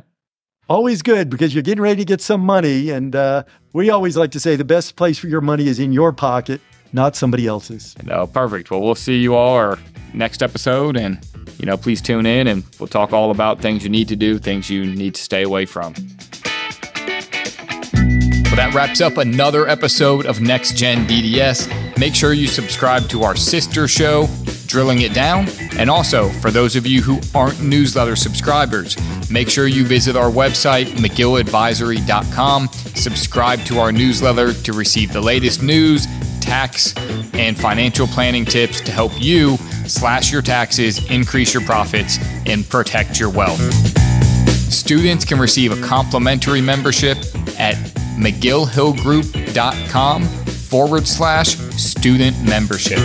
always 0.69 1.03
good 1.03 1.31
because 1.31 1.53
you're 1.53 1.65
getting 1.65 1.83
ready 1.83 1.97
to 1.97 2.05
get 2.05 2.21
some 2.21 2.41
money. 2.41 2.91
And 2.91 3.17
uh, 3.17 3.43
we 3.73 3.91
always 3.91 4.17
like 4.17 4.31
to 4.31 4.41
say 4.41 4.55
the 4.55 4.65
best 4.65 4.95
place 4.95 5.19
for 5.19 5.27
your 5.27 5.41
money 5.41 5.67
is 5.67 5.81
in 5.81 5.93
your 5.93 6.13
pocket, 6.13 6.61
not 6.93 7.17
somebody 7.17 7.49
else's. 7.49 7.97
No, 8.05 8.29
perfect. 8.29 8.71
Well, 8.71 8.83
we'll 8.83 8.95
see 8.95 9.19
you 9.19 9.35
all 9.35 9.57
our 9.57 9.77
next 10.15 10.41
episode. 10.41 10.97
And, 10.97 11.19
you 11.59 11.67
know, 11.67 11.77
please 11.77 12.01
tune 12.01 12.25
in 12.25 12.47
and 12.47 12.63
we'll 12.79 12.87
talk 12.87 13.13
all 13.13 13.33
about 13.33 13.61
things 13.61 13.83
you 13.83 13.91
need 13.91 14.07
to 14.07 14.17
do, 14.17 14.39
things 14.39 14.71
you 14.71 14.87
need 14.87 15.17
to 15.17 15.23
stay 15.23 15.43
away 15.43 15.67
from. 15.67 15.93
Well, 18.49 18.57
that 18.57 18.73
wraps 18.73 19.03
up 19.03 19.19
another 19.19 19.69
episode 19.69 20.25
of 20.25 20.41
Next 20.41 20.75
Gen 20.75 21.07
DDS. 21.07 21.99
Make 21.99 22.15
sure 22.15 22.33
you 22.33 22.47
subscribe 22.47 23.07
to 23.11 23.23
our 23.23 23.37
sister 23.37 23.87
show, 23.87 24.27
Drilling 24.67 25.03
It 25.03 25.13
Down. 25.13 25.49
And 25.77 25.91
also, 25.91 26.31
for 26.31 26.51
those 26.51 26.75
of 26.75 26.87
you 26.87 27.03
who 27.03 27.21
aren't 27.35 27.63
newsletter 27.63 28.17
subscribers, 28.17 28.97
make 29.31 29.51
sure 29.51 29.67
you 29.67 29.85
visit 29.85 30.17
our 30.17 30.31
website, 30.31 30.87
McGillAdvisory.com. 30.97 32.69
Subscribe 32.69 33.61
to 33.67 33.81
our 33.81 33.93
newsletter 33.93 34.55
to 34.55 34.73
receive 34.73 35.13
the 35.13 35.21
latest 35.21 35.63
news, 35.63 36.07
tax, 36.41 36.95
and 37.35 37.55
financial 37.59 38.07
planning 38.07 38.47
tips 38.47 38.81
to 38.81 38.91
help 38.91 39.13
you 39.21 39.59
slash 39.87 40.33
your 40.33 40.41
taxes, 40.41 41.05
increase 41.11 41.53
your 41.53 41.65
profits, 41.65 42.19
and 42.47 42.67
protect 42.67 43.21
your 43.21 43.29
wealth. 43.29 43.61
Students 44.73 45.27
can 45.27 45.39
receive 45.39 45.71
a 45.71 45.87
complimentary 45.87 46.63
membership 46.63 47.19
McGillHillGroup.com 48.19 50.25
forward 50.25 51.07
slash 51.07 51.57
student 51.77 52.43
membership. 52.45 52.99